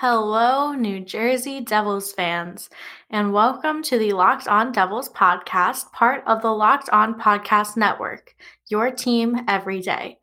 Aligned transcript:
Hello, 0.00 0.74
New 0.74 1.00
Jersey 1.00 1.60
Devils 1.60 2.12
fans, 2.12 2.70
and 3.10 3.32
welcome 3.32 3.82
to 3.82 3.98
the 3.98 4.12
Locked 4.12 4.46
On 4.46 4.70
Devils 4.70 5.08
podcast, 5.08 5.90
part 5.90 6.22
of 6.24 6.40
the 6.40 6.52
Locked 6.52 6.88
On 6.90 7.18
Podcast 7.18 7.76
Network, 7.76 8.36
your 8.68 8.92
team 8.92 9.40
every 9.48 9.80
day. 9.80 10.18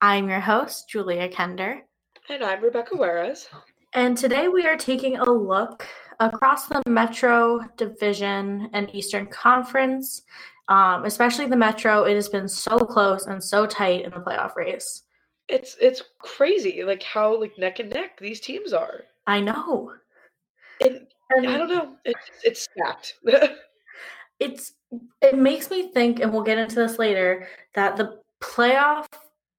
I'm 0.00 0.28
your 0.28 0.40
host, 0.40 0.88
Julia 0.88 1.28
Kender. 1.28 1.82
And 2.28 2.42
I'm 2.42 2.64
Rebecca 2.64 2.96
Juarez. 2.96 3.48
And 3.92 4.18
today 4.18 4.48
we 4.48 4.66
are 4.66 4.76
taking 4.76 5.18
a 5.18 5.30
look 5.30 5.86
across 6.18 6.66
the 6.66 6.82
Metro 6.88 7.60
Division 7.76 8.70
and 8.72 8.92
Eastern 8.92 9.26
Conference, 9.26 10.22
um, 10.66 11.04
especially 11.04 11.46
the 11.46 11.54
Metro. 11.54 12.02
It 12.02 12.16
has 12.16 12.28
been 12.28 12.48
so 12.48 12.76
close 12.76 13.26
and 13.26 13.40
so 13.40 13.66
tight 13.66 14.04
in 14.04 14.10
the 14.10 14.16
playoff 14.16 14.56
race. 14.56 15.04
It's 15.46 15.76
it's 15.80 16.02
crazy, 16.18 16.82
like 16.82 17.04
how 17.04 17.38
like 17.38 17.56
neck 17.56 17.78
and 17.78 17.90
neck 17.90 18.18
these 18.18 18.40
teams 18.40 18.72
are. 18.72 19.04
I 19.26 19.40
know. 19.40 19.92
And, 20.80 21.06
and 21.30 21.48
I 21.48 21.56
don't 21.56 21.68
know. 21.68 21.96
It's 22.04 22.30
it's 22.42 22.62
stacked. 22.62 23.14
it's 24.40 24.74
it 25.20 25.38
makes 25.38 25.70
me 25.70 25.90
think, 25.92 26.20
and 26.20 26.32
we'll 26.32 26.42
get 26.42 26.58
into 26.58 26.74
this 26.74 26.98
later, 26.98 27.48
that 27.74 27.96
the 27.96 28.20
playoff, 28.40 29.06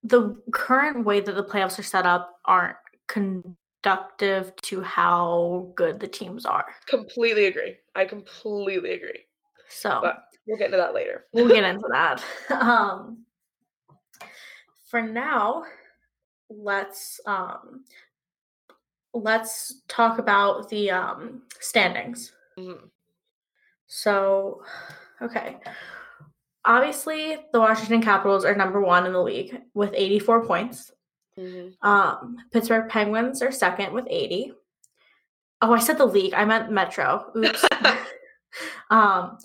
the 0.03 0.35
current 0.51 1.05
way 1.05 1.21
that 1.21 1.35
the 1.35 1.43
playoffs 1.43 1.79
are 1.79 1.83
set 1.83 2.05
up, 2.05 2.39
aren't 2.45 2.75
conductive 3.07 4.53
to 4.63 4.81
how 4.81 5.71
good 5.75 5.99
the 5.99 6.07
teams 6.07 6.45
are. 6.45 6.65
Completely 6.87 7.45
agree. 7.45 7.77
I 7.95 8.05
completely 8.05 8.91
agree. 8.91 9.21
So, 9.69 9.99
but 10.01 10.25
we'll 10.45 10.57
get 10.57 10.65
into 10.65 10.77
that 10.77 10.93
later. 10.93 11.25
we'll 11.33 11.47
get 11.47 11.63
into 11.69 11.87
that. 11.91 12.23
Um, 12.51 13.25
for 14.89 15.01
now, 15.01 15.63
let's 16.51 17.19
um, 17.25 17.83
let's 19.13 19.81
talk 19.87 20.19
about 20.19 20.69
the 20.69 20.91
um, 20.91 21.43
standings. 21.59 22.31
Mm-hmm. 22.57 22.85
So, 23.87 24.63
okay. 25.21 25.57
Obviously, 26.65 27.37
the 27.51 27.59
Washington 27.59 28.01
Capitals 28.01 28.45
are 28.45 28.55
number 28.55 28.81
one 28.81 29.05
in 29.05 29.13
the 29.13 29.21
league 29.21 29.61
with 29.73 29.93
84 29.93 30.45
points. 30.45 30.91
Mm-hmm. 31.37 31.87
Um, 31.87 32.37
Pittsburgh 32.51 32.89
Penguins 32.89 33.41
are 33.41 33.51
second 33.51 33.93
with 33.93 34.05
80. 34.09 34.53
Oh, 35.61 35.73
I 35.73 35.79
said 35.79 35.97
the 35.97 36.05
league. 36.05 36.33
I 36.33 36.45
meant 36.45 36.71
Metro. 36.71 37.31
Oops. 37.35 37.65
um, 38.89 39.37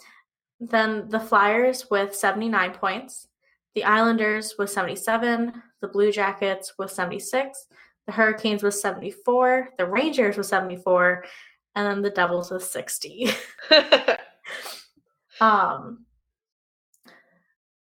then 0.61 1.09
the 1.09 1.21
Flyers 1.21 1.91
with 1.91 2.15
79 2.15 2.73
points. 2.73 3.28
The 3.75 3.84
Islanders 3.84 4.55
with 4.59 4.71
77. 4.71 5.53
The 5.81 5.89
Blue 5.89 6.11
Jackets 6.11 6.75
with 6.78 6.91
76 6.91 7.67
the 8.09 8.12
Hurricanes 8.12 8.62
was 8.62 8.81
74, 8.81 9.69
the 9.77 9.84
Rangers 9.84 10.39
was 10.39 10.48
74, 10.48 11.27
and 11.75 11.87
then 11.87 12.01
the 12.01 12.09
Devils 12.09 12.50
was 12.50 12.69
60. 12.70 13.28
um 15.42 16.06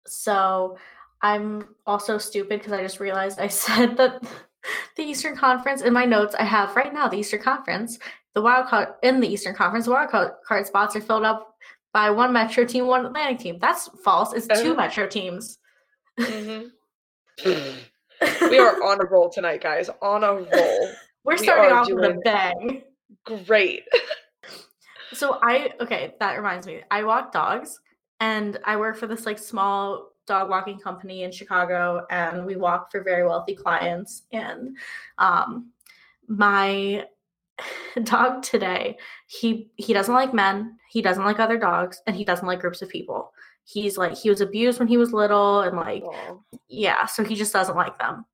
so 0.08 0.78
I'm 1.22 1.76
also 1.86 2.18
stupid 2.18 2.60
because 2.60 2.74
I 2.74 2.82
just 2.82 3.00
realized 3.00 3.40
I 3.40 3.48
said 3.66 3.98
that 3.98 4.24
the 4.98 5.04
Eastern 5.04 5.38
Conference 5.38 5.84
in 5.84 5.94
my 5.94 6.06
notes 6.06 6.34
I 6.34 6.44
have 6.44 6.76
right 6.76 6.92
now 6.92 7.08
the 7.08 7.18
Eastern 7.18 7.44
Conference, 7.44 8.00
the 8.34 8.42
wild 8.42 8.66
card 8.66 8.96
in 9.04 9.20
the 9.20 9.28
Eastern 9.28 9.54
Conference, 9.54 9.86
the 9.86 9.92
wild 9.92 10.10
card 10.10 10.66
spots 10.66 10.96
are 10.96 11.02
filled 11.02 11.24
up 11.24 11.56
by 11.94 12.10
one 12.10 12.34
Metro 12.34 12.66
team, 12.66 12.88
one 12.88 13.06
Atlantic 13.06 13.38
team. 13.38 13.60
That's 13.62 13.90
false. 14.04 14.34
It's 14.34 14.48
2 14.48 14.54
uh-huh. 14.54 14.74
Metro 14.74 15.06
teams. 15.06 15.60
Mm-hmm. 16.20 16.70
we 18.50 18.58
are 18.60 18.82
on 18.84 19.02
a 19.02 19.06
roll 19.06 19.30
tonight, 19.30 19.62
guys. 19.62 19.90
On 20.02 20.24
a 20.24 20.34
roll. 20.34 20.90
We're 21.24 21.38
starting 21.38 21.66
we 21.66 21.72
off 21.72 21.90
with 21.90 22.04
a 22.04 22.20
bang. 22.24 22.84
Great. 23.24 23.84
so 25.14 25.40
I 25.42 25.72
okay, 25.82 26.14
that 26.20 26.36
reminds 26.36 26.68
me. 26.68 26.82
I 26.92 27.04
walk 27.04 27.32
dogs 27.32 27.80
and 28.20 28.60
I 28.64 28.78
work 28.78 28.98
for 28.98 29.08
this 29.08 29.26
like 29.26 29.40
small 29.40 30.12
dog 30.26 30.50
walking 30.50 30.80
company 30.80 31.24
in 31.24 31.32
Chicago 31.32 32.06
and 32.10 32.46
we 32.46 32.56
walk 32.56 32.92
for 32.92 33.04
very 33.04 33.26
wealthy 33.28 33.56
clients 33.56 34.24
and 34.32 34.76
um 35.20 35.72
my 36.28 37.06
dog 38.04 38.42
today 38.42 38.98
he 39.28 39.70
he 39.76 39.94
doesn't 39.94 40.16
like 40.16 40.34
men 40.34 40.78
he 40.90 41.02
doesn't 41.02 41.26
like 41.26 41.40
other 41.40 41.58
dogs 41.58 42.02
and 42.08 42.16
he 42.16 42.26
doesn't 42.26 42.48
like 42.48 42.60
groups 42.60 42.82
of 42.82 42.90
people 42.90 43.32
he's 43.66 43.98
like 43.98 44.16
he 44.16 44.30
was 44.30 44.42
abused 44.42 44.80
when 44.80 44.88
he 44.88 44.98
was 44.98 45.12
little 45.12 45.62
and 45.62 45.76
like 45.76 46.04
yeah 46.70 47.06
so 47.06 47.24
he 47.24 47.36
just 47.36 47.54
doesn't 47.54 47.76
like 47.76 47.98
them. 48.00 48.26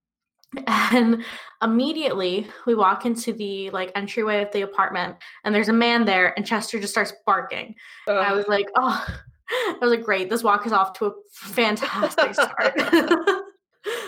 And 0.67 1.23
immediately 1.63 2.45
we 2.65 2.75
walk 2.75 3.05
into 3.05 3.31
the 3.31 3.69
like 3.69 3.93
entryway 3.95 4.41
of 4.41 4.51
the 4.51 4.63
apartment 4.63 5.15
and 5.45 5.55
there's 5.55 5.69
a 5.69 5.73
man 5.73 6.03
there 6.03 6.33
and 6.35 6.45
chester 6.45 6.79
just 6.79 6.91
starts 6.93 7.13
barking. 7.25 7.75
Uh, 8.07 8.15
i 8.15 8.33
was 8.33 8.47
like 8.47 8.67
oh. 8.75 9.05
I 9.53 9.77
was 9.81 9.91
like 9.91 10.03
great 10.03 10.29
this 10.29 10.43
walk 10.43 10.65
is 10.65 10.71
off 10.71 10.93
to 10.99 11.05
a 11.07 11.11
fantastic 11.31 12.33
start. 12.33 12.79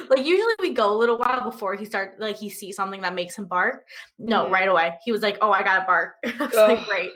Like 0.09 0.25
usually 0.25 0.53
we 0.59 0.71
go 0.71 0.93
a 0.93 0.97
little 0.97 1.17
while 1.17 1.49
before 1.49 1.75
he 1.75 1.85
starts 1.85 2.19
like 2.19 2.37
he 2.37 2.49
sees 2.49 2.75
something 2.75 3.01
that 3.01 3.15
makes 3.15 3.35
him 3.35 3.45
bark. 3.45 3.85
No 4.19 4.43
mm-hmm. 4.43 4.53
right 4.53 4.67
away. 4.67 4.97
He 5.03 5.11
was 5.11 5.21
like 5.21 5.37
oh 5.41 5.51
i 5.51 5.63
gotta 5.63 5.85
bark. 5.85 6.15
I 6.23 6.45
was 6.45 6.53
like 6.53 6.85
great. 6.85 7.11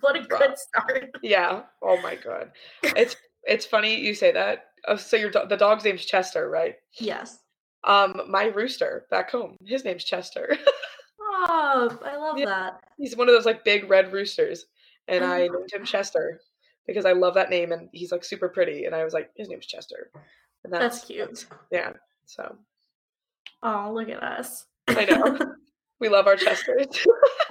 What 0.00 0.16
a 0.16 0.20
good 0.20 0.58
start. 0.58 1.10
Yeah. 1.22 1.62
Oh 1.82 1.98
my 2.02 2.16
god. 2.16 2.50
It's 2.82 3.16
it's 3.46 3.66
funny 3.66 4.00
you 4.00 4.14
say 4.14 4.32
that. 4.32 4.66
Oh, 4.86 4.96
so 4.96 5.16
your 5.16 5.30
do- 5.30 5.46
the 5.48 5.56
dog's 5.56 5.84
name's 5.84 6.04
Chester, 6.04 6.48
right? 6.48 6.76
Yes. 6.98 7.38
Um, 7.84 8.22
my 8.28 8.46
rooster 8.46 9.06
back 9.10 9.30
home, 9.30 9.56
his 9.64 9.84
name's 9.84 10.04
Chester. 10.04 10.56
oh, 11.20 11.98
I 12.04 12.16
love 12.16 12.38
yeah. 12.38 12.46
that. 12.46 12.80
He's 12.98 13.16
one 13.16 13.28
of 13.28 13.34
those 13.34 13.46
like 13.46 13.64
big 13.64 13.88
red 13.88 14.12
roosters, 14.12 14.66
and 15.08 15.24
I 15.24 15.40
named 15.40 15.72
him 15.72 15.84
Chester 15.84 16.40
because 16.86 17.04
I 17.04 17.12
love 17.12 17.34
that 17.34 17.50
name, 17.50 17.72
and 17.72 17.88
he's 17.92 18.12
like 18.12 18.24
super 18.24 18.48
pretty, 18.48 18.84
and 18.84 18.94
I 18.94 19.04
was 19.04 19.14
like, 19.14 19.30
his 19.36 19.48
name's 19.48 19.66
Chester. 19.66 20.10
And 20.64 20.72
that's, 20.72 20.96
that's 21.00 21.06
cute. 21.06 21.46
Yeah. 21.70 21.92
So. 22.26 22.56
Oh, 23.62 23.92
look 23.94 24.08
at 24.08 24.22
us. 24.22 24.66
I 24.88 25.04
know. 25.04 25.38
We 26.04 26.10
love 26.10 26.26
our 26.26 26.36
Chesters. 26.36 26.86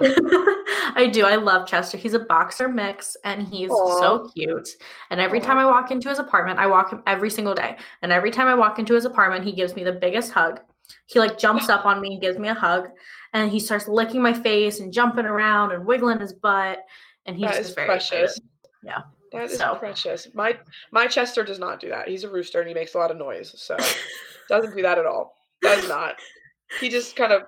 I 0.00 1.10
do. 1.12 1.24
I 1.24 1.34
love 1.34 1.66
Chester. 1.66 1.98
He's 1.98 2.14
a 2.14 2.20
boxer 2.20 2.68
mix 2.68 3.16
and 3.24 3.48
he's 3.48 3.68
Aww. 3.68 3.98
so 3.98 4.30
cute. 4.32 4.68
And 5.10 5.20
every 5.20 5.40
Aww. 5.40 5.44
time 5.44 5.58
I 5.58 5.66
walk 5.66 5.90
into 5.90 6.08
his 6.08 6.20
apartment, 6.20 6.60
I 6.60 6.68
walk 6.68 6.92
him 6.92 7.02
every 7.04 7.30
single 7.30 7.52
day. 7.52 7.76
And 8.02 8.12
every 8.12 8.30
time 8.30 8.46
I 8.46 8.54
walk 8.54 8.78
into 8.78 8.94
his 8.94 9.06
apartment, 9.06 9.44
he 9.44 9.50
gives 9.50 9.74
me 9.74 9.82
the 9.82 9.90
biggest 9.90 10.30
hug. 10.30 10.60
He 11.06 11.18
like 11.18 11.36
jumps 11.36 11.68
up 11.68 11.84
on 11.84 12.00
me 12.00 12.12
and 12.12 12.20
gives 12.20 12.38
me 12.38 12.46
a 12.46 12.54
hug. 12.54 12.90
And 13.32 13.50
he 13.50 13.58
starts 13.58 13.88
licking 13.88 14.22
my 14.22 14.32
face 14.32 14.78
and 14.78 14.92
jumping 14.92 15.26
around 15.26 15.72
and 15.72 15.84
wiggling 15.84 16.20
his 16.20 16.32
butt. 16.32 16.78
And 17.26 17.36
he's 17.36 17.48
that 17.48 17.56
just 17.56 17.74
very 17.74 17.88
precious. 17.88 18.36
Excited. 18.36 18.48
Yeah. 18.84 19.00
That 19.32 19.50
is 19.50 19.58
so. 19.58 19.74
precious. 19.74 20.28
My 20.32 20.56
my 20.92 21.08
Chester 21.08 21.42
does 21.42 21.58
not 21.58 21.80
do 21.80 21.88
that. 21.88 22.06
He's 22.06 22.22
a 22.22 22.30
rooster 22.30 22.60
and 22.60 22.68
he 22.68 22.74
makes 22.74 22.94
a 22.94 22.98
lot 22.98 23.10
of 23.10 23.16
noise. 23.16 23.52
So 23.56 23.76
doesn't 24.48 24.76
do 24.76 24.82
that 24.82 24.96
at 24.96 25.06
all. 25.06 25.34
Does 25.60 25.88
not. 25.88 26.14
He 26.80 26.88
just 26.88 27.16
kind 27.16 27.32
of 27.32 27.42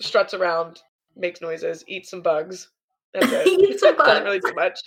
struts 0.00 0.34
around, 0.34 0.82
makes 1.16 1.40
noises, 1.40 1.84
eats 1.86 2.10
some 2.10 2.22
bugs. 2.22 2.68
That's 3.14 3.26
it. 3.30 3.46
eats 3.70 3.80
some 3.80 3.96
bugs. 3.96 4.08
Doesn't 4.08 4.24
really 4.24 4.40
do 4.40 4.54
much. 4.54 4.80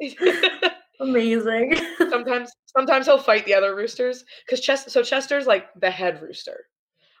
Amazing. 1.00 1.76
sometimes, 2.10 2.50
sometimes 2.66 3.06
he'll 3.06 3.18
fight 3.18 3.44
the 3.44 3.54
other 3.54 3.74
roosters 3.74 4.24
because 4.44 4.60
Chester. 4.60 4.90
So 4.90 5.02
Chester's 5.02 5.46
like 5.46 5.68
the 5.80 5.90
head 5.90 6.22
rooster. 6.22 6.66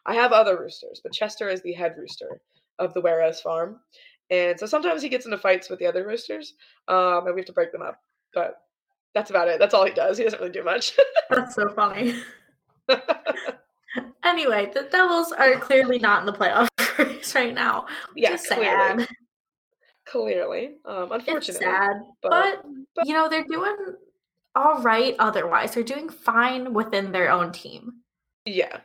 I 0.06 0.14
have 0.14 0.32
other 0.32 0.58
roosters, 0.58 1.00
but 1.02 1.12
Chester 1.12 1.48
is 1.48 1.62
the 1.62 1.72
head 1.72 1.94
rooster 1.96 2.40
of 2.78 2.92
the 2.94 3.00
Juarez 3.00 3.40
farm, 3.40 3.80
and 4.30 4.58
so 4.58 4.66
sometimes 4.66 5.02
he 5.02 5.08
gets 5.08 5.26
into 5.26 5.38
fights 5.38 5.70
with 5.70 5.78
the 5.78 5.86
other 5.86 6.06
roosters, 6.06 6.54
um, 6.88 7.26
and 7.26 7.34
we 7.34 7.40
have 7.40 7.46
to 7.46 7.52
break 7.52 7.72
them 7.72 7.82
up. 7.82 8.00
But 8.34 8.56
that's 9.14 9.30
about 9.30 9.48
it. 9.48 9.58
That's 9.58 9.74
all 9.74 9.84
he 9.86 9.92
does. 9.92 10.18
He 10.18 10.24
doesn't 10.24 10.40
really 10.40 10.52
do 10.52 10.64
much. 10.64 10.96
that's 11.30 11.54
so 11.54 11.68
funny. 11.68 12.20
anyway, 14.24 14.70
the 14.74 14.88
Devils 14.90 15.32
are 15.32 15.56
clearly 15.56 15.98
not 15.98 16.20
in 16.20 16.26
the 16.26 16.32
playoff 16.32 16.68
race 17.04 17.34
right 17.34 17.54
now. 17.54 17.86
yeah, 18.16 18.36
clearly. 18.36 19.06
Clearly, 20.04 20.76
um, 20.84 21.12
unfortunately, 21.12 21.36
it's 21.36 21.58
sad, 21.58 21.92
but, 22.22 22.30
but, 22.30 22.64
but 22.96 23.06
you 23.06 23.14
know 23.14 23.28
they're 23.28 23.44
doing 23.44 23.76
all 24.54 24.82
right. 24.82 25.14
Otherwise, 25.18 25.74
they're 25.74 25.84
doing 25.84 26.10
fine 26.10 26.74
within 26.74 27.12
their 27.12 27.30
own 27.30 27.52
team. 27.52 27.92
Yeah, 28.44 28.80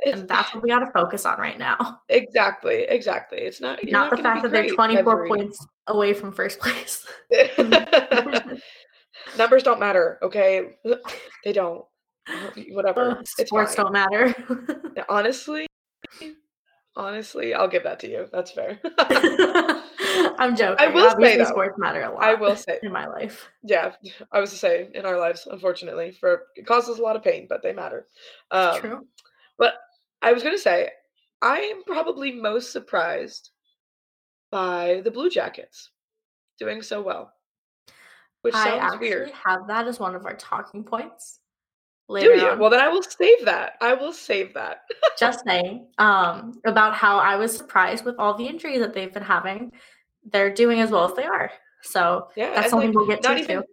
it's, 0.00 0.20
and 0.20 0.28
that's 0.28 0.54
what 0.54 0.62
we 0.62 0.68
got 0.68 0.80
to 0.80 0.90
focus 0.92 1.26
on 1.26 1.38
right 1.38 1.58
now. 1.58 2.00
Exactly, 2.08 2.84
exactly. 2.88 3.38
It's 3.38 3.60
not 3.60 3.78
not, 3.84 4.10
not 4.10 4.16
the 4.16 4.22
fact 4.22 4.42
that 4.42 4.50
they're 4.52 4.68
24 4.68 5.12
every... 5.12 5.28
points 5.28 5.66
away 5.86 6.14
from 6.14 6.32
first 6.32 6.58
place. 6.58 7.06
Numbers 9.38 9.62
don't 9.62 9.78
matter, 9.80 10.18
okay? 10.22 10.76
They 11.44 11.52
don't. 11.52 11.84
Whatever. 12.70 13.18
Uh, 13.18 13.22
sports 13.24 13.74
don't 13.74 13.92
matter. 13.92 14.34
Honestly, 15.08 15.66
Honestly, 16.98 17.54
I'll 17.54 17.68
give 17.68 17.84
that 17.84 18.00
to 18.00 18.10
you. 18.10 18.26
That's 18.32 18.50
fair. 18.50 18.80
I'm 20.40 20.56
joking. 20.56 20.76
I 20.84 20.90
will 20.92 21.06
Obviously, 21.06 21.24
say 21.24 21.38
though, 21.38 21.44
sports 21.44 21.78
matter 21.78 22.02
a 22.02 22.12
lot. 22.12 22.24
I 22.24 22.34
will 22.34 22.56
say 22.56 22.80
in 22.82 22.90
my 22.90 23.06
life. 23.06 23.48
Yeah, 23.62 23.92
I 24.32 24.40
was 24.40 24.50
to 24.50 24.56
say 24.56 24.88
in 24.92 25.06
our 25.06 25.16
lives, 25.16 25.46
unfortunately, 25.48 26.10
for 26.10 26.42
it 26.56 26.66
causes 26.66 26.98
a 26.98 27.02
lot 27.02 27.14
of 27.14 27.22
pain, 27.22 27.46
but 27.48 27.62
they 27.62 27.72
matter. 27.72 28.08
Um, 28.50 28.80
True. 28.80 29.06
But 29.58 29.74
I 30.22 30.32
was 30.32 30.42
gonna 30.42 30.58
say, 30.58 30.90
I 31.40 31.60
am 31.60 31.84
probably 31.84 32.32
most 32.32 32.72
surprised 32.72 33.50
by 34.50 35.00
the 35.04 35.10
Blue 35.12 35.30
Jackets. 35.30 35.90
Doing 36.58 36.82
so 36.82 37.00
well. 37.00 37.32
Which 38.42 38.54
I 38.54 38.64
sounds 38.64 38.82
actually 38.82 39.08
weird. 39.08 39.30
have 39.46 39.68
that 39.68 39.86
as 39.86 40.00
one 40.00 40.16
of 40.16 40.26
our 40.26 40.34
talking 40.34 40.82
points. 40.82 41.38
Do 42.08 42.24
you? 42.24 42.48
on. 42.48 42.58
Well, 42.58 42.70
then 42.70 42.80
I 42.80 42.88
will 42.88 43.02
save 43.02 43.44
that. 43.44 43.74
I 43.80 43.92
will 43.94 44.12
save 44.12 44.54
that. 44.54 44.82
just 45.18 45.44
saying 45.46 45.88
um, 45.98 46.60
about 46.64 46.94
how 46.94 47.18
I 47.18 47.36
was 47.36 47.54
surprised 47.56 48.04
with 48.04 48.16
all 48.18 48.34
the 48.34 48.46
injuries 48.46 48.80
that 48.80 48.94
they've 48.94 49.12
been 49.12 49.22
having. 49.22 49.72
They're 50.30 50.52
doing 50.52 50.80
as 50.80 50.90
well 50.90 51.04
as 51.08 51.14
they 51.14 51.24
are. 51.24 51.50
So 51.82 52.28
Yeah, 52.36 52.54
that's 52.54 52.70
something 52.70 52.88
like, 52.90 52.96
we'll 52.96 53.06
get 53.06 53.22
not 53.22 53.34
to 53.36 53.42
even 53.42 53.58
too. 53.58 53.64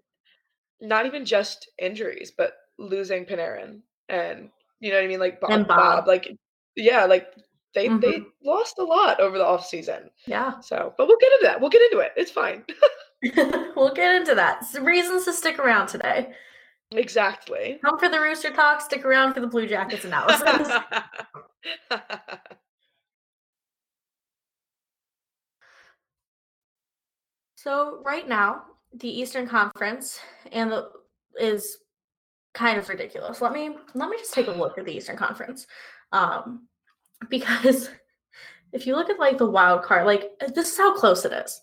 not 0.82 1.06
even 1.06 1.26
just 1.26 1.70
injuries, 1.80 2.32
but 2.38 2.54
losing 2.78 3.26
Panarin 3.26 3.80
and 4.10 4.50
you 4.80 4.92
know 4.92 4.98
what 4.98 5.06
I 5.06 5.08
mean, 5.08 5.20
like 5.20 5.40
Bob, 5.42 5.52
And 5.52 5.68
Bob. 5.68 6.08
like 6.08 6.30
yeah, 6.76 7.06
like 7.06 7.28
they 7.74 7.88
they 7.88 8.20
Mhm. 8.20 8.26
lost 8.44 8.78
a 8.80 8.84
lot 8.84 9.20
over 9.20 9.38
the 9.38 9.46
off 9.46 9.66
season. 9.66 10.10
Yeah. 10.28 10.60
So, 10.60 10.94
but 10.98 11.08
we'll 11.08 11.18
get 11.18 11.32
into 11.34 11.46
that. 11.48 11.60
We'll 11.62 11.70
get 11.70 11.82
into 11.84 12.00
it. 12.00 12.12
It's 12.16 12.32
fine. 12.32 12.64
we'll 13.76 13.94
get 13.94 14.16
into 14.16 14.36
that. 14.36 14.64
Some 14.66 14.86
reasons 14.86 15.26
to 15.26 15.34
stick 15.34 15.58
around 15.60 15.88
today. 15.88 16.34
Exactly. 16.92 17.80
Come 17.84 17.98
for 18.00 18.10
the 18.10 18.20
Rooster 18.20 18.52
Talk, 18.52 18.82
stick 18.82 19.06
around 19.06 19.34
for 19.34 19.40
the 19.42 19.48
Blue 19.48 19.68
Jackets 19.68 20.06
analysis. 20.06 20.72
so 27.56 28.02
right 28.06 28.28
now, 28.28 28.64
the 28.94 29.10
Eastern 29.10 29.48
Conference 29.48 30.20
and 30.52 30.72
the 30.72 30.90
is 31.40 31.78
kind 32.54 32.80
of 32.80 32.88
ridiculous. 32.88 33.42
Let 33.42 33.52
me 33.52 33.76
let 33.94 34.10
me 34.10 34.18
just 34.18 34.34
take 34.34 34.48
a 34.48 34.52
look 34.52 34.78
at 34.78 34.86
the 34.86 34.96
Eastern 34.96 35.18
Conference. 35.18 35.68
Um 36.12 36.68
because 37.30 37.90
if 38.72 38.88
you 38.88 38.96
look 38.96 39.10
at 39.10 39.20
like 39.20 39.38
the 39.38 39.50
wild 39.50 39.84
card, 39.84 40.06
like 40.06 40.32
this 40.54 40.72
is 40.72 40.78
how 40.78 40.94
close 40.94 41.26
it 41.26 41.34
is. 41.34 41.62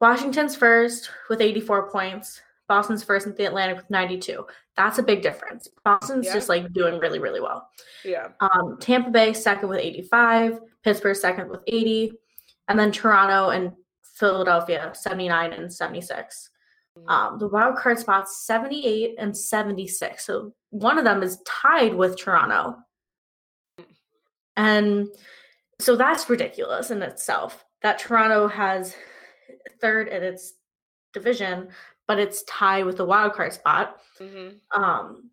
Washington's 0.00 0.56
first 0.56 1.10
with 1.28 1.40
84 1.40 1.90
points. 1.90 2.40
Boston's 2.70 3.02
first 3.02 3.26
in 3.26 3.34
the 3.34 3.46
Atlantic 3.46 3.76
with 3.76 3.90
92. 3.90 4.46
That's 4.76 4.98
a 4.98 5.02
big 5.02 5.22
difference. 5.22 5.66
Boston's 5.84 6.26
Yeah. 6.26 6.34
just 6.34 6.48
like 6.48 6.72
doing 6.72 7.00
really, 7.00 7.18
really 7.18 7.40
well. 7.40 7.68
yeah. 8.04 8.28
Um, 8.38 8.78
Tampa 8.80 9.10
Bay 9.10 9.32
second 9.32 9.68
with 9.68 9.80
85, 9.80 10.60
Pittsburgh 10.84 11.16
second 11.16 11.48
with 11.50 11.62
80, 11.66 12.12
and 12.68 12.78
then 12.78 12.92
Toronto 12.92 13.50
and 13.50 13.72
Philadelphia 14.04 14.92
79 14.94 15.52
and 15.52 15.72
76. 15.72 16.50
Um, 17.08 17.38
the 17.40 17.48
wild 17.48 17.74
card 17.76 17.98
spots 17.98 18.46
78 18.46 19.16
and 19.18 19.36
76. 19.36 20.24
So 20.24 20.54
one 20.70 20.96
of 20.96 21.02
them 21.04 21.24
is 21.24 21.42
tied 21.44 21.94
with 21.94 22.16
Toronto. 22.16 22.76
And 24.56 25.08
so 25.80 25.96
that's 25.96 26.30
ridiculous 26.30 26.92
in 26.92 27.02
itself 27.02 27.64
that 27.82 27.98
Toronto 27.98 28.46
has 28.46 28.94
third 29.80 30.06
in 30.08 30.22
its 30.22 30.54
division, 31.12 31.68
but 32.10 32.18
it's 32.18 32.42
tied 32.42 32.84
with 32.84 32.96
the 32.96 33.04
wild 33.04 33.34
card 33.34 33.52
spot. 33.52 34.00
Mhm. 34.18 34.58
Um, 34.74 35.30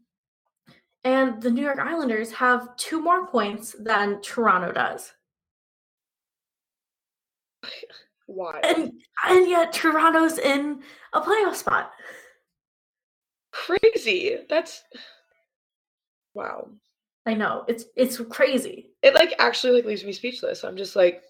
and 1.04 1.42
the 1.42 1.50
New 1.50 1.64
York 1.64 1.80
Islanders 1.80 2.32
have 2.34 2.78
two 2.78 3.02
more 3.02 3.26
points 3.26 3.76
than 3.80 4.22
Toronto 4.22 4.72
does. 4.72 5.12
Why? 8.28 8.60
And 8.64 8.92
and 9.26 9.50
yet 9.50 9.74
Toronto's 9.74 10.38
in 10.38 10.84
a 11.14 11.20
playoff 11.20 11.56
spot. 11.56 11.94
Crazy. 13.52 14.38
That's 14.48 14.84
wow. 16.36 16.70
I 17.26 17.34
know. 17.34 17.66
It's 17.68 17.86
it's 17.96 18.18
crazy. 18.30 18.92
It 19.02 19.16
like 19.16 19.34
actually 19.40 19.74
like 19.74 19.86
leaves 19.86 20.04
me 20.06 20.14
speechless. 20.14 20.64
I'm 20.64 20.78
just 20.78 20.96
like 20.96 21.24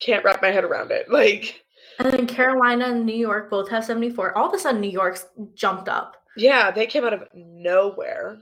can't 0.00 0.24
wrap 0.24 0.42
my 0.42 0.50
head 0.50 0.64
around 0.64 0.90
it. 0.90 1.06
Like 1.12 1.62
And 1.98 2.12
then 2.12 2.26
Carolina 2.26 2.86
and 2.86 3.06
New 3.06 3.16
York 3.16 3.48
both 3.50 3.68
have 3.70 3.84
74. 3.84 4.36
All 4.36 4.48
of 4.48 4.54
a 4.54 4.58
sudden 4.58 4.80
New 4.80 4.90
York's 4.90 5.26
jumped 5.54 5.88
up. 5.88 6.16
yeah, 6.36 6.70
they 6.70 6.86
came 6.86 7.04
out 7.04 7.14
of 7.14 7.22
nowhere. 7.34 8.38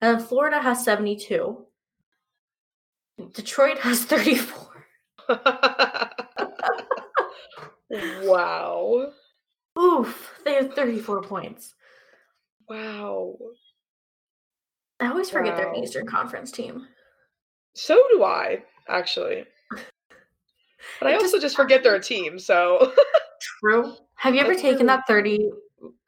And 0.00 0.18
then 0.18 0.26
Florida 0.26 0.60
has 0.60 0.84
72. 0.84 1.64
Detroit 3.32 3.78
has 3.78 4.04
34. 4.04 4.86
wow. 8.24 9.12
Oof, 9.78 10.40
they 10.44 10.54
have 10.54 10.74
34 10.74 11.22
points. 11.22 11.74
Wow. 12.68 13.36
I 15.00 15.08
always 15.08 15.30
forget 15.30 15.56
they're 15.56 15.72
an 15.72 15.82
Eastern 15.82 16.06
Conference 16.06 16.50
team. 16.50 16.86
So 17.74 18.00
do 18.12 18.24
I, 18.24 18.62
actually. 18.88 19.44
But 21.00 21.08
I 21.08 21.16
also 21.16 21.38
just- 21.38 21.56
forget 21.56 21.82
they're 21.82 21.94
a 21.94 22.02
team, 22.02 22.38
so 22.38 22.92
True. 23.60 23.96
Have 24.16 24.34
you 24.34 24.40
ever 24.40 24.50
That's 24.50 24.62
taken 24.62 24.78
true. 24.78 24.86
that 24.86 25.06
30 25.06 25.50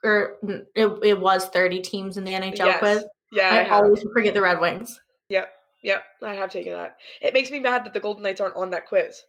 or 0.04 0.36
mm, 0.44 0.64
it, 0.74 0.86
it 1.02 1.20
was 1.20 1.48
30 1.48 1.80
teams 1.80 2.16
in 2.16 2.24
the 2.24 2.32
NHL 2.32 2.58
yes. 2.58 2.78
quiz? 2.78 3.04
Yeah, 3.32 3.50
I, 3.50 3.62
I 3.64 3.70
always 3.70 4.02
forget 4.14 4.34
the 4.34 4.40
Red 4.40 4.60
Wings. 4.60 5.00
Yep, 5.28 5.52
yep. 5.82 6.04
I 6.22 6.34
have 6.34 6.50
taken 6.50 6.72
that. 6.72 6.96
It 7.20 7.34
makes 7.34 7.50
me 7.50 7.58
mad 7.58 7.84
that 7.84 7.92
the 7.92 8.00
Golden 8.00 8.22
Knights 8.22 8.40
aren't 8.40 8.56
on 8.56 8.70
that 8.70 8.86
quiz. 8.86 9.22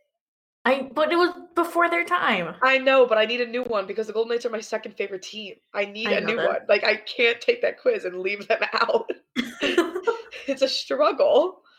I 0.66 0.90
but 0.94 1.12
it 1.12 1.16
was 1.16 1.34
before 1.56 1.90
their 1.90 2.04
time. 2.04 2.56
I 2.62 2.78
know, 2.78 3.06
but 3.06 3.18
I 3.18 3.26
need 3.26 3.42
a 3.42 3.48
new 3.48 3.64
one 3.64 3.88
because 3.88 4.08
the 4.08 4.14
Golden 4.14 4.32
Knights 4.32 4.46
are 4.46 4.50
my 4.50 4.62
second 4.62 4.96
favorite 4.96 5.22
team. 5.24 5.56
I 5.74 5.86
need 5.86 6.08
I 6.08 6.14
a 6.14 6.22
new 6.22 6.36
that. 6.36 6.48
one. 6.48 6.60
Like 6.70 6.84
I 6.84 6.98
can't 6.98 7.42
take 7.42 7.62
that 7.62 7.80
quiz 7.80 8.06
and 8.06 8.20
leave 8.20 8.48
them 8.48 8.60
out. 8.74 9.10
it's 9.36 10.62
a 10.62 10.68
struggle. 10.68 11.62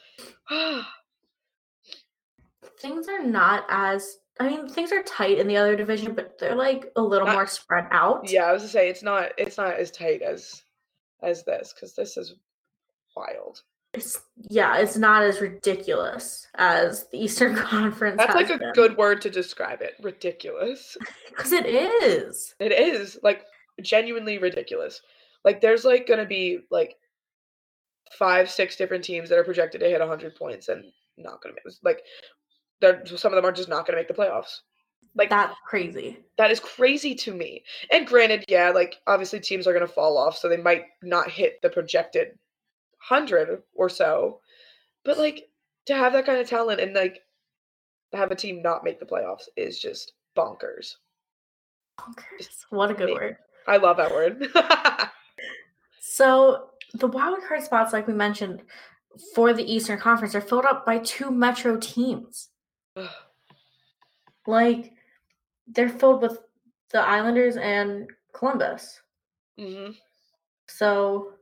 things 2.80 3.08
are 3.08 3.22
not 3.22 3.64
as 3.68 4.18
I 4.40 4.48
mean 4.48 4.68
things 4.68 4.92
are 4.92 5.02
tight 5.02 5.38
in 5.38 5.48
the 5.48 5.56
other 5.56 5.76
division, 5.76 6.14
but 6.14 6.38
they're 6.38 6.54
like 6.54 6.90
a 6.96 7.02
little 7.02 7.26
Not- 7.26 7.34
more 7.34 7.46
spread 7.46 7.86
out. 7.90 8.30
yeah, 8.30 8.44
I 8.44 8.52
was 8.52 8.62
to 8.62 8.68
say 8.68 8.88
it's 8.88 9.02
not 9.02 9.30
it's 9.36 9.56
not 9.56 9.74
as 9.74 9.90
tight 9.90 10.22
as 10.22 10.62
as 11.22 11.44
this 11.44 11.72
because 11.74 11.94
this 11.94 12.16
is 12.16 12.34
wild. 13.16 13.62
It's 13.94 14.20
yeah, 14.48 14.76
it's 14.78 14.96
not 14.96 15.22
as 15.22 15.40
ridiculous 15.40 16.46
as 16.56 17.06
the 17.10 17.18
Eastern 17.18 17.56
Conference. 17.56 18.18
That's 18.18 18.34
like 18.34 18.50
a 18.50 18.72
good 18.74 18.96
word 18.96 19.20
to 19.22 19.30
describe 19.30 19.80
it. 19.82 19.94
Ridiculous. 20.02 20.96
because 21.30 21.52
it 21.52 21.66
is. 21.66 22.54
It 22.60 22.70
is 22.72 23.18
like 23.22 23.44
genuinely 23.82 24.38
ridiculous. 24.38 25.00
Like 25.44 25.60
there's 25.60 25.84
like 25.84 26.06
gonna 26.06 26.26
be 26.26 26.60
like 26.70 26.96
five, 28.12 28.50
six 28.50 28.76
different 28.76 29.04
teams 29.04 29.28
that 29.30 29.38
are 29.38 29.44
projected 29.44 29.80
to 29.80 29.88
hit 29.88 30.00
100 30.00 30.34
points 30.36 30.68
and 30.68 30.84
not 31.16 31.42
gonna 31.42 31.54
make 31.54 31.74
like. 31.82 32.02
They're, 32.80 33.04
some 33.06 33.32
of 33.32 33.36
them 33.36 33.44
are 33.44 33.52
just 33.52 33.68
not 33.68 33.86
gonna 33.86 33.98
make 33.98 34.08
the 34.08 34.14
playoffs. 34.14 34.60
Like 35.14 35.30
That's 35.30 35.54
crazy. 35.66 36.18
that 36.36 36.50
is 36.50 36.60
crazy 36.60 37.14
to 37.16 37.34
me. 37.34 37.64
And 37.92 38.06
granted, 38.06 38.44
yeah, 38.48 38.70
like 38.70 38.96
obviously 39.06 39.40
teams 39.40 39.66
are 39.66 39.72
gonna 39.72 39.86
fall 39.86 40.16
off, 40.18 40.36
so 40.36 40.48
they 40.48 40.56
might 40.56 40.84
not 41.02 41.30
hit 41.30 41.60
the 41.62 41.70
projected 41.70 42.38
hundred 42.98 43.62
or 43.74 43.88
so. 43.88 44.40
But 45.04 45.18
like 45.18 45.48
to 45.86 45.94
have 45.94 46.12
that 46.12 46.26
kind 46.26 46.38
of 46.38 46.48
talent 46.48 46.80
and 46.80 46.94
like 46.94 47.20
have 48.12 48.30
a 48.30 48.36
team 48.36 48.62
not 48.62 48.84
make 48.84 49.00
the 49.00 49.06
playoffs 49.06 49.48
is 49.56 49.78
just 49.80 50.12
bonkers. 50.36 50.96
Bonkers. 51.98 52.64
What 52.70 52.90
a 52.90 52.94
good 52.94 53.12
word. 53.12 53.36
I 53.66 53.78
love 53.78 53.96
that 53.96 54.10
word. 54.10 54.48
So 56.18 56.70
the 56.94 57.06
wild 57.06 57.38
card 57.46 57.62
spots, 57.62 57.92
like 57.92 58.08
we 58.08 58.12
mentioned, 58.12 58.62
for 59.36 59.52
the 59.52 59.62
Eastern 59.62 60.00
Conference 60.00 60.34
are 60.34 60.40
filled 60.40 60.64
up 60.64 60.84
by 60.84 60.98
two 60.98 61.30
Metro 61.30 61.76
teams. 61.76 62.48
Like 64.46 64.92
they're 65.66 65.90
filled 65.90 66.22
with 66.22 66.38
the 66.90 67.00
Islanders 67.00 67.56
and 67.58 68.08
Columbus. 68.32 69.02
hmm 69.58 69.90
So 70.68 71.32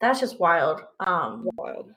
that's 0.00 0.20
just 0.20 0.38
wild. 0.38 0.82
Um 1.00 1.48
Wild. 1.56 1.90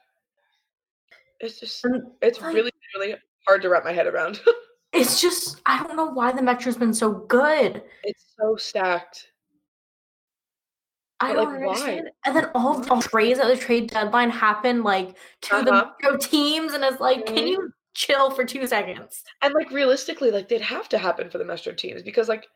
It's 1.40 1.60
just 1.60 1.86
it's 2.22 2.42
like- 2.42 2.56
really 2.56 2.72
really 2.98 3.16
hard 3.48 3.62
to 3.62 3.70
wrap 3.70 3.84
my 3.84 3.92
head 3.94 4.08
around. 4.08 4.42
it's 4.94 5.22
just 5.22 5.62
I 5.68 5.84
don't 5.84 5.96
know 5.96 6.10
why 6.10 6.32
the 6.32 6.42
Metro's 6.42 6.78
been 6.78 6.94
so 6.94 7.12
good. 7.12 7.84
it's 8.04 8.34
so 8.40 8.56
stacked. 8.56 9.28
I 11.20 11.34
But, 11.34 11.44
don't 11.44 11.54
like, 11.54 11.62
why? 11.68 11.74
understand. 11.74 12.10
And 12.26 12.36
then 12.36 12.46
all 12.56 12.80
the 12.80 12.96
trades 13.02 13.40
at 13.40 13.48
the 13.48 13.58
trade 13.58 13.92
deadline 13.92 14.30
happen 14.32 14.84
like 14.84 15.18
to 15.42 15.56
Uh-huh. 15.58 15.64
the 15.64 15.72
Metro 15.74 16.18
teams, 16.18 16.74
and 16.74 16.84
it's 16.84 17.00
like, 17.02 17.26
can 17.26 17.36
Mhm. 17.36 17.48
you 17.50 17.74
chill 18.00 18.32
for 18.32 18.46
two 18.46 18.66
seconds? 18.66 19.24
And 19.42 19.54
like 19.54 19.70
realistically, 19.72 20.32
like 20.32 20.48
they'd 20.48 20.62
have 20.62 20.88
to 20.90 20.98
happen 20.98 21.30
for 21.30 21.38
the 21.38 21.44
Metro 21.46 21.74
teams 21.74 22.02
because 22.02 22.30
like 22.30 22.48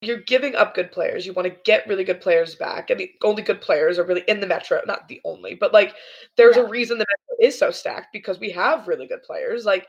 you're 0.00 0.20
giving 0.20 0.54
up 0.54 0.76
good 0.76 0.92
players. 0.92 1.26
You 1.26 1.32
want 1.32 1.48
to 1.48 1.56
get 1.64 1.86
really 1.88 2.04
good 2.04 2.20
players 2.20 2.54
back. 2.54 2.90
And 2.90 3.00
the 3.00 3.10
only 3.24 3.42
good 3.42 3.60
players 3.60 3.98
are 3.98 4.04
really 4.04 4.22
in 4.28 4.38
the 4.38 4.46
Metro. 4.46 4.80
Not 4.86 5.08
the 5.08 5.20
only, 5.24 5.54
but 5.54 5.72
like 5.72 5.94
there's 6.36 6.56
Yeah. 6.56 6.62
a 6.62 6.68
reason 6.68 6.98
the 6.98 7.06
Metro 7.10 7.46
is 7.48 7.58
so 7.58 7.72
stacked 7.72 8.12
because 8.12 8.38
we 8.38 8.50
have 8.50 8.86
really 8.86 9.08
good 9.08 9.24
players. 9.24 9.64
Like 9.64 9.88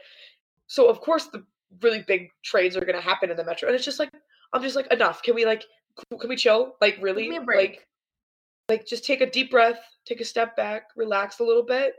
so 0.65 0.89
of 0.89 0.99
course 0.99 1.27
the 1.27 1.45
really 1.81 2.01
big 2.07 2.29
trades 2.43 2.75
are 2.75 2.85
gonna 2.85 2.99
happen 2.99 3.29
in 3.29 3.37
the 3.37 3.45
Metro. 3.45 3.69
And 3.69 3.75
it's 3.75 3.85
just 3.85 3.99
like 3.99 4.09
I'm 4.51 4.63
just 4.63 4.75
like 4.75 4.91
enough. 4.91 5.21
Can 5.21 5.35
we 5.35 5.45
like 5.45 5.63
can 6.19 6.29
we 6.29 6.35
chill? 6.35 6.75
Like 6.81 6.97
really? 6.99 7.23
Give 7.23 7.31
me 7.31 7.37
a 7.37 7.41
break. 7.41 7.71
Like 7.71 7.85
like 8.67 8.87
just 8.87 9.05
take 9.05 9.21
a 9.21 9.29
deep 9.29 9.51
breath, 9.51 9.79
take 10.05 10.21
a 10.21 10.25
step 10.25 10.55
back, 10.55 10.89
relax 10.95 11.39
a 11.39 11.43
little 11.43 11.63
bit. 11.63 11.93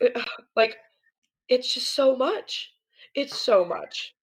Like 0.56 0.76
it's 1.48 1.72
just 1.72 1.94
so 1.94 2.16
much. 2.16 2.72
It's 3.14 3.36
so 3.36 3.64
much. 3.64 4.14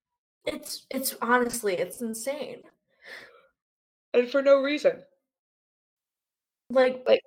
It's 0.44 0.86
it's 0.90 1.14
honestly 1.22 1.74
it's 1.74 2.00
insane. 2.02 2.62
And 4.14 4.28
for 4.30 4.42
no 4.42 4.60
reason. 4.60 5.02
Like 6.70 7.02
Like- 7.06 7.22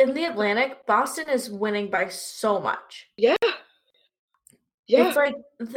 in 0.00 0.12
the 0.14 0.24
Atlantic, 0.24 0.84
Boston 0.86 1.28
is 1.28 1.48
winning 1.50 1.88
by 1.88 2.08
so 2.08 2.58
much. 2.60 3.06
Yeah. 3.16 3.36
Yeah. 4.86 5.06
It's 5.08 5.16
like 5.16 5.34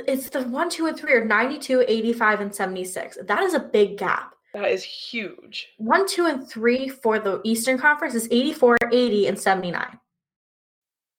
it's 0.07 0.29
the 0.29 0.43
one, 0.43 0.69
two, 0.69 0.87
and 0.87 0.97
three 0.97 1.13
are 1.13 1.23
92, 1.23 1.85
85, 1.87 2.41
and 2.41 2.53
76. 2.55 3.19
That 3.25 3.43
is 3.43 3.53
a 3.53 3.59
big 3.59 3.97
gap. 3.97 4.33
that 4.53 4.71
is 4.71 4.83
huge. 4.83 5.67
One, 5.77 6.07
two, 6.07 6.25
and 6.25 6.49
three 6.49 6.89
for 6.89 7.19
the 7.19 7.39
Eastern 7.43 7.77
Conference 7.77 8.15
is 8.15 8.27
84, 8.31 8.77
80, 8.91 9.27
and 9.27 9.39
79. 9.39 9.99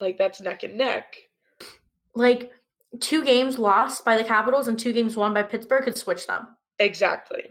Like 0.00 0.18
that's 0.18 0.40
neck 0.40 0.64
and 0.64 0.76
neck. 0.76 1.16
Like 2.18 2.50
two 2.98 3.24
games 3.24 3.60
lost 3.60 4.04
by 4.04 4.16
the 4.16 4.24
Capitals 4.24 4.66
and 4.66 4.76
two 4.76 4.92
games 4.92 5.16
won 5.16 5.32
by 5.32 5.44
Pittsburgh 5.44 5.84
could 5.84 5.96
switch 5.96 6.26
them. 6.26 6.48
Exactly. 6.80 7.44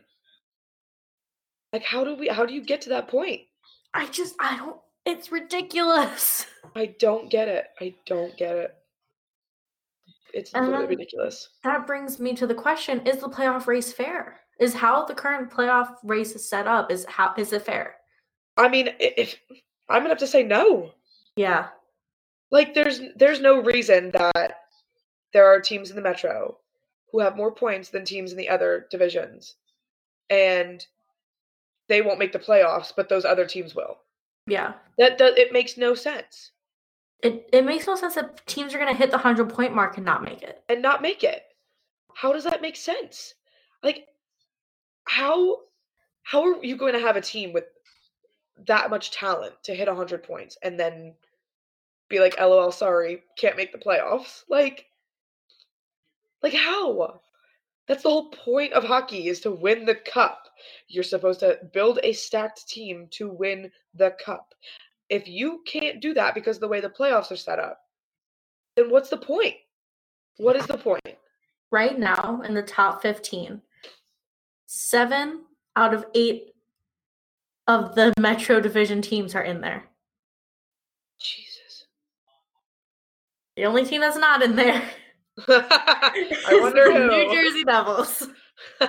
Like 1.72 1.84
how 1.84 2.04
do 2.04 2.16
we 2.16 2.28
how 2.28 2.46
do 2.46 2.54
you 2.54 2.62
get 2.62 2.82
to 2.82 2.90
that 2.90 3.08
point? 3.08 3.42
I 3.94 4.08
just 4.08 4.36
I 4.42 4.58
don't 4.58 4.78
it's 5.06 5.32
ridiculous. 5.32 6.46
I 6.76 6.88
don't 7.00 7.32
get 7.32 7.48
it. 7.48 7.68
I 7.80 7.96
don't 8.06 8.36
get 8.36 8.58
it. 8.58 8.76
It's 10.34 10.54
And 10.54 10.66
literally 10.68 10.88
ridiculous. 10.88 11.48
That 11.64 11.88
brings 11.88 12.20
me 12.20 12.36
to 12.36 12.46
the 12.46 12.54
question, 12.54 13.08
is 13.08 13.20
the 13.20 13.30
playoff 13.30 13.68
race 13.68 13.94
fair? 13.94 14.42
Is 14.60 14.74
how 14.74 15.06
the 15.06 15.16
current 15.16 15.50
playoff 15.50 15.96
race 16.04 16.36
is 16.36 16.50
set 16.50 16.68
up 16.68 16.92
is 16.92 17.06
how 17.06 17.34
is 17.38 17.54
it 17.54 17.62
fair? 17.62 17.96
I 18.58 18.68
mean, 18.68 18.90
if 19.00 19.40
I'm 19.88 20.00
gonna 20.00 20.10
have 20.10 20.18
to 20.18 20.28
say 20.28 20.44
no. 20.44 20.92
Yeah. 21.38 21.68
Like 22.52 22.74
there's 22.74 23.02
there's 23.16 23.42
no 23.42 23.62
reason 23.62 24.12
that 24.12 24.62
there 25.34 25.46
are 25.46 25.60
teams 25.60 25.90
in 25.90 25.96
the 25.96 26.02
Metro 26.02 26.58
who 27.12 27.20
have 27.20 27.36
more 27.38 27.52
points 27.52 27.90
than 27.90 28.06
teams 28.06 28.32
in 28.32 28.38
the 28.38 28.50
other 28.50 28.88
divisions. 28.90 29.56
And 30.30 30.86
they 31.88 32.02
won't 32.02 32.20
make 32.20 32.34
the 32.34 32.40
playoffs, 32.40 32.92
but 32.96 33.10
those 33.10 33.26
other 33.26 33.46
teams 33.46 33.74
will. 33.76 33.98
Yeah. 34.46 34.74
That 34.98 35.18
does 35.18 35.34
it 35.38 35.54
makes 35.54 35.78
no 35.78 35.94
sense. 35.96 36.52
It 37.24 37.50
it 37.52 37.66
makes 37.66 37.88
no 37.88 37.96
sense 37.96 38.16
that 38.16 38.46
teams 38.46 38.74
are 38.74 38.80
gonna 38.80 38.94
hit 38.94 39.12
the 39.12 39.18
hundred 39.18 39.50
point 39.50 39.76
mark 39.76 39.98
and 39.98 40.06
not 40.06 40.24
make 40.24 40.44
it. 40.44 40.64
and 40.70 40.82
not 40.82 41.02
make 41.02 41.24
it. 41.24 41.44
How 42.14 42.34
does 42.34 42.44
that 42.46 42.62
make 42.62 42.76
sense? 42.76 43.36
Like 43.84 44.08
how 45.06 45.62
how 46.24 46.44
are 46.44 46.64
you 46.64 46.76
going 46.76 46.94
to 46.94 47.00
have 47.00 47.16
a 47.16 47.22
team 47.22 47.54
with 47.54 47.64
that 48.68 48.90
much 48.90 49.12
talent 49.12 49.54
to 49.64 49.74
hit 49.74 49.88
100 49.88 50.24
points 50.24 50.58
and 50.62 50.78
then 50.78 51.14
be 52.10 52.20
like 52.20 52.40
lol 52.40 52.72
sorry 52.72 53.24
can't 53.38 53.58
make 53.58 53.72
the 53.72 53.78
playoffs. 53.78 54.44
Like 54.50 54.86
like 56.42 56.54
how? 56.54 57.22
That's 57.88 58.04
the 58.04 58.10
whole 58.10 58.30
point 58.32 58.74
of 58.74 58.84
hockey 58.84 59.28
is 59.28 59.40
to 59.42 59.52
win 59.52 59.86
the 59.86 59.96
cup. 59.96 60.44
You're 60.88 61.04
supposed 61.04 61.40
to 61.40 61.58
build 61.74 62.00
a 62.04 62.14
stacked 62.14 62.68
team 62.68 63.08
to 63.12 63.30
win 63.30 63.72
the 63.94 64.16
cup. 64.24 64.54
If 65.10 65.28
you 65.28 65.62
can't 65.66 66.02
do 66.02 66.14
that 66.14 66.36
because 66.36 66.60
the 66.60 66.68
way 66.68 66.82
the 66.82 66.90
playoffs 66.90 67.32
are 67.32 67.38
set 67.38 67.60
up 67.60 67.80
then 68.78 68.92
what's 68.92 69.10
the 69.10 69.18
point? 69.18 69.56
What 70.38 70.56
is 70.56 70.68
the 70.68 70.78
point? 70.78 71.02
Right 71.72 72.00
now 72.00 72.42
in 72.48 72.54
the 72.54 72.62
top 72.62 73.02
fifteen, 73.02 73.62
seven 74.68 75.44
out 75.76 75.94
of 75.94 76.06
eight 76.14 76.54
of 77.66 77.96
the 77.96 78.14
Metro 78.20 78.62
Division 78.62 79.02
teams 79.02 79.36
are 79.36 79.44
in 79.44 79.60
there. 79.60 79.90
The 83.58 83.66
only 83.66 83.84
team 83.86 84.02
that's 84.02 84.18
not 84.18 84.42
in 84.44 84.56
there 84.56 84.82
I 85.48 86.48
wonder 86.62 86.92
who. 86.92 87.08
New 87.10 87.34
Jersey 87.34 87.64
Devils. 87.64 88.28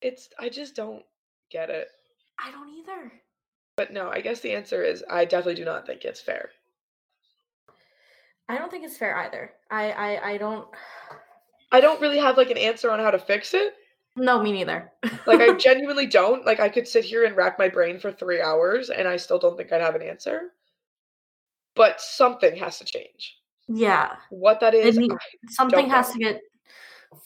it's 0.00 0.28
I 0.38 0.48
just 0.48 0.76
don't 0.76 1.02
get 1.50 1.70
it. 1.70 1.88
I 2.38 2.50
don't 2.52 2.68
either. 2.68 3.12
But 3.76 3.92
no, 3.92 4.10
I 4.10 4.20
guess 4.20 4.40
the 4.40 4.54
answer 4.54 4.84
is 4.84 5.02
I 5.10 5.24
definitely 5.24 5.56
do 5.56 5.64
not 5.64 5.86
think 5.86 6.04
it's 6.04 6.20
fair. 6.20 6.50
I 8.48 8.58
don't 8.58 8.70
think 8.70 8.84
it's 8.84 8.98
fair 8.98 9.16
either. 9.16 9.52
I 9.70 9.90
I, 9.90 10.30
I 10.32 10.36
don't. 10.38 10.68
I 11.72 11.80
don't 11.80 12.00
really 12.00 12.18
have 12.18 12.36
like 12.36 12.50
an 12.50 12.58
answer 12.58 12.90
on 12.90 13.00
how 13.00 13.10
to 13.10 13.18
fix 13.18 13.54
it. 13.54 13.74
No, 14.16 14.40
me 14.42 14.52
neither. 14.52 14.92
Like 15.26 15.40
I 15.40 15.52
genuinely 15.58 16.06
don't. 16.06 16.46
Like 16.46 16.60
I 16.60 16.68
could 16.68 16.86
sit 16.86 17.04
here 17.04 17.24
and 17.24 17.36
rack 17.36 17.58
my 17.58 17.68
brain 17.68 17.98
for 17.98 18.12
3 18.12 18.40
hours 18.40 18.90
and 18.90 19.08
I 19.08 19.16
still 19.16 19.38
don't 19.38 19.56
think 19.56 19.72
I'd 19.72 19.80
have 19.80 19.96
an 19.96 20.02
answer. 20.02 20.52
But 21.74 22.00
something 22.00 22.54
has 22.56 22.78
to 22.78 22.84
change. 22.84 23.38
yeah, 23.66 24.14
What 24.30 24.60
that 24.60 24.74
is, 24.74 24.96
something 25.48 25.88
has 25.90 26.08
know. 26.08 26.12
to 26.12 26.18
get 26.20 26.40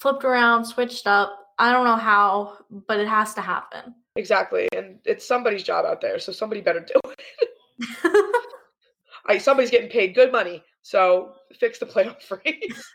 flipped 0.01 0.25
around, 0.25 0.65
switched 0.65 1.07
up. 1.07 1.49
I 1.59 1.73
don't 1.73 1.85
know 1.85 1.97
how, 1.97 2.57
but 2.87 3.01
it 3.01 3.09
has 3.09 3.35
to 3.35 3.41
happen. 3.43 3.95
exactly. 4.17 4.69
And 4.75 5.01
it's 5.05 5.27
somebody's 5.27 5.65
job 5.65 5.85
out 5.85 6.01
there, 6.01 6.19
so 6.19 6.33
somebody 6.33 6.61
better 6.63 6.81
do 6.81 7.01
it. 7.11 7.21
I, 9.27 9.37
somebody's 9.39 9.71
getting 9.71 9.91
paid 9.91 10.15
good 10.15 10.33
money, 10.33 10.63
so 10.81 11.35
fix 11.59 11.79
the 11.79 11.85
playoff 11.93 12.23
freeze. 12.23 12.91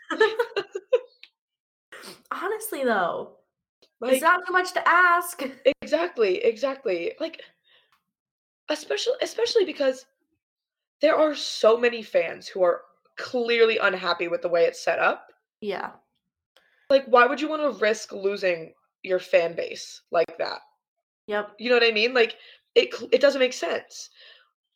Honestly, 2.32 2.84
though, 2.84 3.36
like 4.04 4.14
it's 4.14 4.22
not 4.22 4.46
too 4.46 4.52
much 4.52 4.72
to 4.74 4.88
ask. 4.88 5.42
exactly, 5.82 6.44
exactly. 6.44 7.12
Like 7.20 7.40
especially 8.68 9.14
especially 9.22 9.64
because 9.64 10.06
there 11.00 11.16
are 11.16 11.34
so 11.34 11.76
many 11.76 12.02
fans 12.02 12.46
who 12.48 12.62
are 12.62 12.82
clearly 13.16 13.78
unhappy 13.78 14.28
with 14.28 14.42
the 14.42 14.48
way 14.48 14.64
it's 14.64 14.82
set 14.84 14.98
up. 14.98 15.26
Yeah, 15.60 15.92
Like 16.90 17.06
why 17.06 17.26
would 17.26 17.40
you 17.40 17.48
want 17.48 17.62
to 17.62 17.80
risk 17.80 18.12
losing 18.12 18.74
your 19.02 19.18
fan 19.18 19.54
base 19.54 20.02
like 20.10 20.36
that? 20.38 20.60
yep, 21.26 21.52
You 21.58 21.70
know 21.70 21.76
what 21.76 21.88
I 21.88 21.92
mean? 21.92 22.14
Like 22.14 22.36
it 22.74 22.94
it 23.12 23.20
doesn't 23.20 23.40
make 23.40 23.52
sense. 23.52 24.10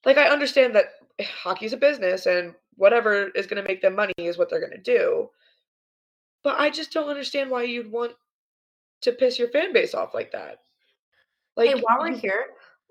Like 0.04 0.16
I 0.18 0.28
understand 0.28 0.74
that 0.74 0.86
hockey's 1.42 1.72
a 1.72 1.76
business 1.76 2.26
and 2.26 2.54
whatever 2.76 3.28
is 3.34 3.46
going 3.46 3.60
to 3.62 3.68
make 3.68 3.82
them 3.82 3.94
money 3.96 4.12
is 4.18 4.38
what 4.38 4.48
they're 4.48 4.60
going 4.60 4.72
to 4.72 4.78
do. 4.78 5.28
But 6.44 6.60
I 6.60 6.70
just 6.70 6.92
don't 6.92 7.08
understand 7.10 7.50
why 7.50 7.64
you'd 7.64 7.90
want 7.90 8.12
to 9.02 9.12
piss 9.12 9.38
your 9.38 9.48
fan 9.48 9.72
base 9.72 9.94
off 9.94 10.14
like 10.14 10.32
that. 10.32 10.58
Like 11.56 11.70
hey, 11.74 11.80
while 11.82 11.98
we're 12.00 12.16
here, 12.16 12.46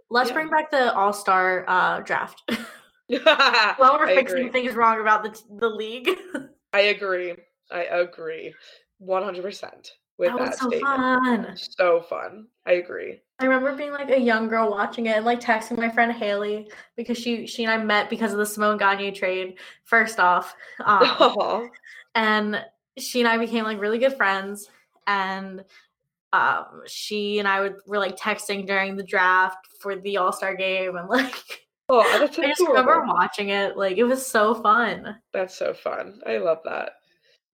let's 0.10 0.30
Yeah. 0.30 0.36
bring 0.36 0.50
back 0.50 0.72
the 0.72 0.94
All 0.96 1.14
Star 1.14 1.66
uh, 1.68 2.02
draft. 2.02 2.44
while 3.08 3.98
we're 3.98 4.08
I 4.08 4.16
fixing 4.16 4.48
agree. 4.48 4.52
things 4.52 4.76
wrong 4.76 5.00
about 5.00 5.24
the 5.24 5.42
the 5.60 5.70
league, 5.70 6.10
I 6.74 6.82
agree. 6.82 7.34
I 7.72 7.84
agree. 7.84 8.54
100% 9.02 9.92
with 10.18 10.30
that 10.30 10.38
that, 10.38 10.50
was 10.50 10.60
so 10.60 10.68
statement. 10.70 10.82
fun. 10.82 11.58
So 11.58 12.02
fun. 12.02 12.48
I 12.66 12.74
agree. 12.74 13.22
I 13.40 13.46
remember 13.46 13.76
being 13.76 13.92
like 13.92 14.10
a 14.10 14.20
young 14.20 14.48
girl 14.48 14.70
watching 14.72 15.06
it 15.06 15.16
and 15.18 15.26
like 15.26 15.40
texting 15.40 15.78
my 15.78 15.90
friend 15.90 16.12
Haley 16.12 16.70
because 16.96 17.18
she 17.18 17.46
she 17.46 17.64
and 17.64 17.72
I 17.72 17.78
met 17.78 18.10
because 18.10 18.34
of 18.34 18.40
the 18.40 18.46
Simon 18.46 18.78
Gagne 18.78 19.12
trade. 19.12 19.60
First 19.84 20.20
off, 20.20 20.56
um, 20.84 21.70
and 22.16 22.66
she 22.98 23.20
and 23.20 23.28
I 23.30 23.38
became 23.38 23.64
like 23.64 23.80
really 23.80 24.00
good 24.00 24.18
friends. 24.18 24.68
And 25.06 25.64
um, 26.38 26.82
she 26.88 27.40
and 27.40 27.48
I 27.48 27.62
would 27.62 27.76
were 27.86 28.00
like 28.00 28.18
texting 28.18 28.66
during 28.66 28.96
the 28.96 29.04
draft 29.04 29.68
for 29.80 29.96
the 29.96 30.18
All 30.18 30.32
Star 30.32 30.56
game, 30.56 30.96
and 30.96 31.10
like 31.10 31.68
Oh, 31.90 32.04
that's 32.20 32.38
I 32.38 32.48
just 32.48 32.68
remember 32.68 33.04
watching 33.06 33.50
it. 33.50 33.78
Like 33.78 33.98
it 33.98 34.04
was 34.04 34.26
so 34.26 34.54
fun. 34.56 35.16
That's 35.32 35.56
so 35.56 35.74
fun. 35.74 36.20
I 36.26 36.38
love 36.38 36.60
that. 36.66 36.92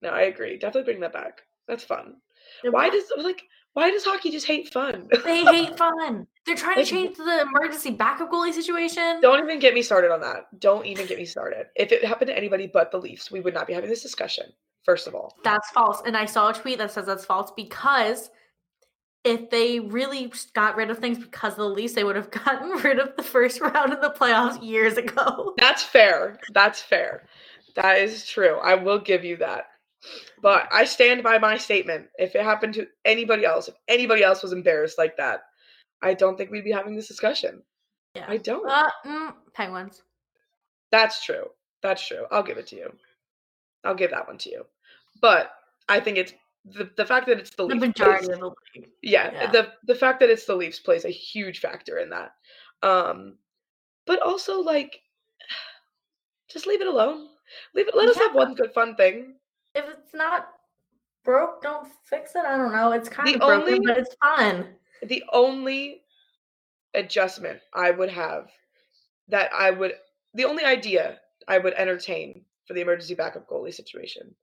No, 0.01 0.09
I 0.09 0.23
agree. 0.23 0.57
Definitely 0.57 0.91
bring 0.91 1.01
that 1.01 1.13
back. 1.13 1.41
That's 1.67 1.83
fun. 1.83 2.15
It 2.63 2.73
Why 2.73 2.89
does 2.89 3.05
like 3.17 3.43
why 3.73 3.89
does 3.89 4.03
hockey 4.03 4.31
just 4.31 4.45
hate 4.47 4.71
fun? 4.71 5.07
they 5.23 5.43
hate 5.43 5.77
fun? 5.77 6.27
They're 6.45 6.55
trying 6.55 6.77
to 6.77 6.85
change 6.85 7.17
the 7.17 7.41
emergency 7.41 7.91
backup 7.91 8.31
goalie 8.31 8.53
situation. 8.53 9.19
Don't 9.21 9.43
even 9.43 9.59
get 9.59 9.73
me 9.73 9.81
started 9.81 10.11
on 10.11 10.21
that. 10.21 10.59
Don't 10.59 10.85
even 10.85 11.05
get 11.07 11.17
me 11.17 11.25
started. 11.25 11.67
If 11.75 11.91
it 11.91 12.03
happened 12.03 12.29
to 12.29 12.37
anybody 12.37 12.67
but 12.67 12.91
the 12.91 12.97
Leafs, 12.97 13.31
we 13.31 13.39
would 13.39 13.53
not 13.53 13.65
be 13.67 13.73
having 13.73 13.89
this 13.89 14.01
discussion. 14.01 14.45
First 14.83 15.07
of 15.07 15.15
all. 15.15 15.37
That's 15.43 15.69
false. 15.71 16.01
And 16.05 16.17
I 16.17 16.25
saw 16.25 16.49
a 16.49 16.53
tweet 16.53 16.77
that 16.79 16.91
says 16.91 17.05
that's 17.05 17.23
false 17.23 17.51
because 17.55 18.29
if 19.23 19.49
they 19.49 19.79
really 19.79 20.31
got 20.53 20.75
rid 20.75 20.89
of 20.89 20.99
things 20.99 21.17
because 21.17 21.53
of 21.53 21.59
the 21.59 21.69
Leafs, 21.69 21.93
they 21.93 22.03
would 22.03 22.15
have 22.15 22.31
gotten 22.45 22.71
rid 22.83 22.99
of 22.99 23.15
the 23.15 23.23
first 23.23 23.61
round 23.61 23.93
of 23.93 24.01
the 24.01 24.09
playoffs 24.09 24.61
years 24.63 24.97
ago. 24.97 25.53
That's 25.57 25.83
fair. 25.83 26.39
That's 26.53 26.81
fair. 26.81 27.25
That 27.75 27.99
is 27.99 28.25
true. 28.25 28.57
I 28.57 28.75
will 28.75 28.99
give 28.99 29.23
you 29.23 29.37
that. 29.37 29.67
But 30.41 30.67
I 30.71 30.83
stand 30.83 31.23
by 31.23 31.39
my 31.39 31.57
statement. 31.57 32.07
If 32.17 32.35
it 32.35 32.43
happened 32.43 32.73
to 32.75 32.87
anybody 33.05 33.45
else, 33.45 33.69
if 33.69 33.75
anybody 33.87 34.23
else 34.23 34.43
was 34.43 34.51
embarrassed 34.51 34.97
like 34.97 35.15
that, 35.17 35.43
I 36.01 36.13
don't 36.13 36.37
think 36.37 36.51
we'd 36.51 36.65
be 36.65 36.71
having 36.71 36.95
this 36.95 37.07
discussion. 37.07 37.63
Yeah. 38.15 38.25
I 38.27 38.37
don't. 38.37 38.69
Uh, 38.69 38.89
mm, 39.05 39.33
Penguins. 39.53 40.03
That's 40.91 41.23
true. 41.23 41.45
That's 41.81 42.05
true. 42.05 42.25
I'll 42.29 42.43
give 42.43 42.57
it 42.57 42.67
to 42.67 42.75
you. 42.75 42.93
I'll 43.85 43.95
give 43.95 44.11
that 44.11 44.27
one 44.27 44.37
to 44.39 44.49
you. 44.49 44.65
But 45.21 45.51
I 45.87 45.99
think 45.99 46.17
it's 46.17 46.33
the, 46.65 46.89
the 46.97 47.05
fact 47.05 47.27
that 47.27 47.39
it's 47.39 47.49
the, 47.51 47.67
The 47.67 47.75
Leafs 47.75 47.87
majority 47.87 48.25
plays- 48.27 48.35
of 48.35 48.39
the 48.39 48.55
league. 48.79 48.89
yeah, 49.01 49.31
Yeah. 49.33 49.51
the 49.51 49.73
the 49.85 49.95
fact 49.95 50.19
that 50.21 50.29
it's 50.29 50.45
the 50.45 50.55
Leafs 50.55 50.79
plays 50.79 51.05
a 51.05 51.09
huge 51.09 51.59
factor 51.59 51.97
in 51.99 52.09
that. 52.09 52.31
Um 52.81 53.37
but 54.05 54.21
also 54.21 54.59
like 54.61 55.01
just 56.49 56.67
leave 56.67 56.81
it 56.81 56.87
alone. 56.87 57.27
Leave 57.75 57.87
it. 57.87 57.95
Let 57.95 58.09
us 58.09 58.17
have 58.17 58.33
one 58.35 58.55
good 58.55 58.73
fun 58.73 58.95
thing. 58.95 59.35
If 59.75 59.85
it's 59.89 60.13
not 60.13 60.49
broke, 61.23 61.61
don't 61.61 61.87
fix 62.05 62.35
it. 62.35 62.45
I 62.45 62.57
don't 62.57 62.73
know. 62.73 62.91
It's 62.91 63.09
kind 63.09 63.27
The 63.29 63.33
of 63.35 63.39
broken, 63.41 63.73
only- 63.75 63.87
but 63.87 63.97
it's 63.97 64.15
fun. 64.23 64.75
The 65.03 65.23
only 65.33 66.01
adjustment 66.93 67.59
I 67.73 67.91
would 67.91 68.09
have 68.09 68.49
that 69.27 69.51
I 69.53 69.71
would 69.71 69.93
the 70.33 70.45
only 70.45 70.63
idea 70.63 71.19
I 71.47 71.57
would 71.57 71.73
entertain 71.73 72.45
for 72.67 72.73
the 72.73 72.81
emergency 72.81 73.15
backup 73.15 73.47
goalie 73.49 73.73
situation. 73.73 74.33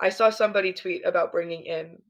I 0.00 0.08
saw 0.08 0.30
somebody 0.30 0.72
tweet 0.72 1.04
about 1.04 1.32
bringing 1.32 1.64
in 1.64 2.00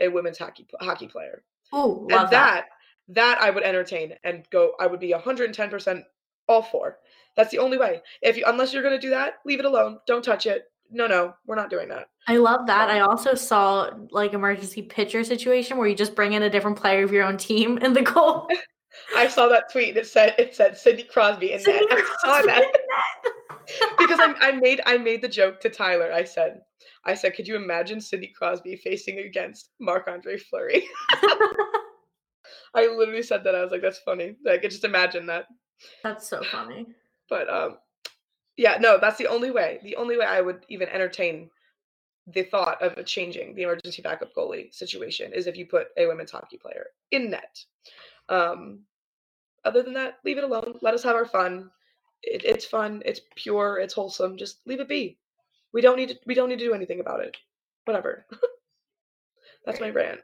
a 0.00 0.08
women's 0.08 0.38
hockey 0.38 0.66
hockey 0.80 1.08
player. 1.08 1.42
Ooh, 1.74 2.02
and 2.02 2.10
love 2.10 2.30
that. 2.30 2.66
that 3.10 3.14
that 3.14 3.38
I 3.40 3.50
would 3.50 3.64
entertain 3.64 4.14
and 4.24 4.46
go 4.50 4.72
I 4.78 4.86
would 4.86 5.00
be 5.00 5.12
110% 5.12 6.02
all 6.48 6.62
for. 6.62 6.98
That's 7.36 7.50
the 7.50 7.58
only 7.58 7.78
way. 7.78 8.02
If 8.22 8.36
you 8.36 8.44
unless 8.46 8.72
you're 8.72 8.82
going 8.82 8.98
to 8.98 9.06
do 9.06 9.10
that, 9.10 9.34
leave 9.44 9.60
it 9.60 9.64
alone. 9.64 9.98
Don't 10.06 10.24
touch 10.24 10.46
it. 10.46 10.64
No, 10.90 11.06
no, 11.06 11.34
we're 11.46 11.54
not 11.54 11.70
doing 11.70 11.88
that. 11.88 12.08
I 12.26 12.38
love 12.38 12.66
that. 12.66 12.88
I 12.88 13.00
also 13.00 13.34
saw 13.34 13.90
like 14.10 14.32
emergency 14.32 14.82
pitcher 14.82 15.22
situation 15.22 15.76
where 15.76 15.86
you 15.86 15.94
just 15.94 16.14
bring 16.14 16.32
in 16.32 16.42
a 16.42 16.50
different 16.50 16.78
player 16.78 17.04
of 17.04 17.12
your 17.12 17.24
own 17.24 17.36
team 17.36 17.78
in 17.78 17.92
the 17.92 18.02
goal. 18.02 18.48
I 19.16 19.28
saw 19.28 19.48
that 19.48 19.70
tweet 19.70 19.90
and 19.90 19.98
it 19.98 20.06
said 20.06 20.34
it 20.38 20.54
said 20.54 20.76
Sidney 20.76 21.04
Crosby 21.04 21.52
in 21.52 21.58
that. 21.58 21.64
Sidney 21.64 21.86
I 21.90 22.16
saw 22.24 22.42
that. 22.46 22.46
that. 22.46 23.32
because 23.98 24.18
I, 24.20 24.34
I 24.40 24.52
made 24.52 24.80
I 24.86 24.98
made 24.98 25.22
the 25.22 25.28
joke 25.28 25.60
to 25.60 25.68
Tyler. 25.68 26.12
I 26.12 26.24
said, 26.24 26.60
I 27.04 27.14
said, 27.14 27.34
could 27.34 27.48
you 27.48 27.56
imagine 27.56 28.00
Sidney 28.00 28.32
Crosby 28.36 28.76
facing 28.76 29.18
against 29.18 29.70
Marc 29.80 30.08
Andre 30.08 30.36
Fleury? 30.36 30.86
I 32.74 32.86
literally 32.86 33.22
said 33.22 33.44
that. 33.44 33.54
I 33.54 33.62
was 33.62 33.70
like, 33.70 33.82
that's 33.82 33.98
funny. 33.98 34.36
Like, 34.44 34.54
I 34.54 34.58
could 34.58 34.70
just 34.70 34.84
imagine 34.84 35.26
that. 35.26 35.46
That's 36.02 36.28
so 36.28 36.42
funny. 36.42 36.86
But 37.28 37.48
um, 37.48 37.78
yeah, 38.56 38.78
no, 38.80 38.98
that's 39.00 39.18
the 39.18 39.26
only 39.26 39.50
way. 39.50 39.78
The 39.82 39.96
only 39.96 40.16
way 40.16 40.26
I 40.26 40.40
would 40.40 40.64
even 40.68 40.88
entertain 40.88 41.50
the 42.26 42.42
thought 42.42 42.82
of 42.82 43.04
changing 43.06 43.54
the 43.54 43.62
emergency 43.62 44.02
backup 44.02 44.34
goalie 44.34 44.72
situation 44.74 45.32
is 45.32 45.46
if 45.46 45.56
you 45.56 45.66
put 45.66 45.88
a 45.96 46.06
women's 46.06 46.30
hockey 46.30 46.58
player 46.58 46.86
in 47.10 47.30
net. 47.30 47.64
Um, 48.28 48.80
other 49.64 49.82
than 49.82 49.94
that, 49.94 50.18
leave 50.24 50.38
it 50.38 50.44
alone. 50.44 50.74
Let 50.82 50.94
us 50.94 51.02
have 51.04 51.16
our 51.16 51.24
fun. 51.24 51.70
It, 52.22 52.44
it's 52.44 52.64
fun. 52.64 53.02
It's 53.04 53.20
pure. 53.36 53.78
It's 53.78 53.94
wholesome. 53.94 54.36
Just 54.36 54.60
leave 54.66 54.80
it 54.80 54.88
be. 54.88 55.18
We 55.72 55.80
don't 55.82 55.96
need 55.96 56.08
to. 56.10 56.18
We 56.26 56.34
don't 56.34 56.48
need 56.48 56.58
to 56.58 56.64
do 56.64 56.74
anything 56.74 57.00
about 57.00 57.20
it. 57.20 57.36
Whatever. 57.84 58.26
That's 59.66 59.80
my 59.80 59.90
rant. 59.90 60.20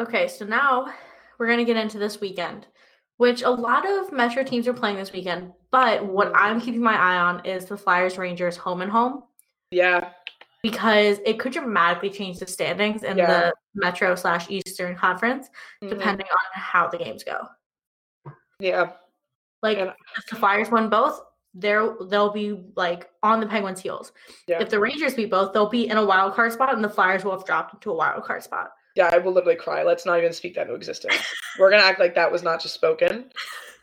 Okay, 0.00 0.28
so 0.28 0.44
now 0.44 0.92
we're 1.38 1.46
going 1.46 1.58
to 1.58 1.64
get 1.64 1.76
into 1.76 1.98
this 1.98 2.20
weekend, 2.20 2.66
which 3.16 3.42
a 3.42 3.50
lot 3.50 3.88
of 3.88 4.12
Metro 4.12 4.44
teams 4.44 4.68
are 4.68 4.72
playing 4.74 4.96
this 4.96 5.12
weekend. 5.12 5.52
But 5.70 6.04
what 6.06 6.28
Mm. 6.32 6.36
I'm 6.36 6.60
keeping 6.60 6.80
my 6.82 6.94
eye 6.96 7.18
on 7.18 7.44
is 7.44 7.64
the 7.66 7.76
Flyers 7.76 8.16
Rangers 8.16 8.56
home 8.56 8.80
and 8.80 8.90
home 8.90 9.24
Yeah. 9.70 10.12
because 10.62 11.18
it 11.26 11.38
could 11.40 11.52
dramatically 11.52 12.10
change 12.10 12.38
the 12.38 12.46
standings 12.46 13.02
in 13.02 13.18
Yeah. 13.18 13.26
the 13.26 13.54
Metro 13.74 14.14
slash 14.14 14.48
Eastern 14.48 14.96
Conference, 14.96 15.48
Mhm. 15.82 15.90
depending 15.90 16.26
on 16.30 16.38
how 16.60 16.88
the 16.88 16.98
games 16.98 17.24
go. 17.24 17.46
Yeah. 18.60 18.92
Like 19.62 19.78
And- 19.78 19.92
if 20.16 20.26
the 20.26 20.36
Flyers 20.36 20.70
win 20.70 20.88
both, 20.88 21.20
they're 21.54 21.94
they'll 22.08 22.30
be 22.32 22.62
like 22.76 23.08
on 23.22 23.40
the 23.40 23.46
Penguins' 23.46 23.80
heels. 23.80 24.12
Yeah. 24.46 24.60
If 24.60 24.68
the 24.70 24.78
Rangers 24.78 25.14
beat 25.14 25.30
both, 25.30 25.52
they'll 25.52 25.68
be 25.68 25.88
in 25.88 25.96
a 25.96 26.04
wild 26.04 26.34
card 26.34 26.52
spot, 26.52 26.74
and 26.74 26.84
the 26.84 26.88
Flyers 26.90 27.24
will 27.24 27.32
have 27.32 27.44
dropped 27.46 27.74
into 27.74 27.90
a 27.90 27.94
wild 27.94 28.22
card 28.24 28.42
spot. 28.42 28.70
Yeah, 28.94 29.08
I 29.12 29.18
will 29.18 29.32
literally 29.32 29.56
cry. 29.56 29.82
Let's 29.82 30.04
not 30.06 30.18
even 30.18 30.32
speak 30.32 30.54
that 30.54 30.62
into 30.62 30.74
existence. 30.74 31.16
We're 31.58 31.70
gonna 31.70 31.82
act 31.84 32.00
like 32.00 32.14
that 32.16 32.30
was 32.30 32.42
not 32.42 32.60
just 32.60 32.74
spoken. 32.74 33.30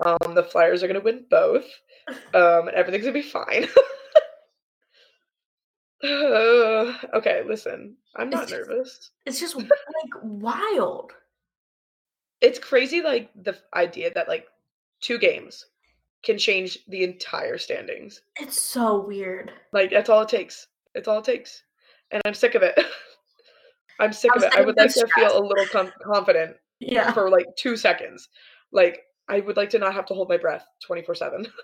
Um, 0.05 0.33
the 0.35 0.43
Flyers 0.43 0.83
are 0.83 0.87
gonna 0.87 0.99
win 1.01 1.25
both. 1.29 1.65
Um, 2.33 2.67
and 2.67 2.71
everything's 2.75 3.03
gonna 3.05 3.13
be 3.13 3.21
fine. 3.21 3.67
Uh, 6.03 6.93
okay, 7.15 7.43
listen. 7.47 7.95
I'm 8.15 8.29
not 8.29 8.43
It's 8.43 8.51
just- 8.51 8.69
nervous. 8.69 9.11
It's 9.25 9.39
just 9.39 9.55
like 9.57 9.69
wild. 10.21 11.11
It's 12.41 12.59
crazy, 12.59 13.01
like 13.01 13.31
the 13.41 13.57
idea 13.73 14.11
that 14.13 14.27
like 14.27 14.45
two 15.05 15.17
games 15.19 15.63
can 16.23 16.37
change 16.37 16.79
the 16.87 17.03
entire 17.03 17.57
standings. 17.59 18.21
It's 18.39 18.59
so 18.59 18.99
weird. 19.05 19.51
Like 19.71 19.91
that's 19.91 20.09
all 20.09 20.21
it 20.23 20.29
takes. 20.29 20.67
It's 20.95 21.07
all 21.07 21.19
it 21.19 21.25
takes, 21.25 21.61
and 22.11 22.21
I'm 22.25 22.33
sick 22.33 22.55
of 22.55 22.63
it. 22.63 22.75
I'm 23.99 24.11
sick 24.11 24.31
I'm 24.33 24.37
of 24.39 24.43
it. 24.43 24.55
I 24.57 24.61
would 24.61 24.75
like 24.75 24.93
to 24.93 25.07
feel 25.15 25.37
a 25.37 25.45
little 25.45 25.67
com- 25.67 25.93
confident 26.03 26.57
Yeah. 26.79 27.11
for 27.13 27.29
like 27.29 27.45
two 27.55 27.77
seconds. 27.77 28.27
Like 28.71 29.03
I 29.29 29.39
would 29.41 29.57
like 29.57 29.69
to 29.71 29.79
not 29.79 29.93
have 29.93 30.05
to 30.07 30.13
hold 30.13 30.27
my 30.29 30.37
breath 30.37 30.65
24 30.85 31.15
seven. 31.15 31.47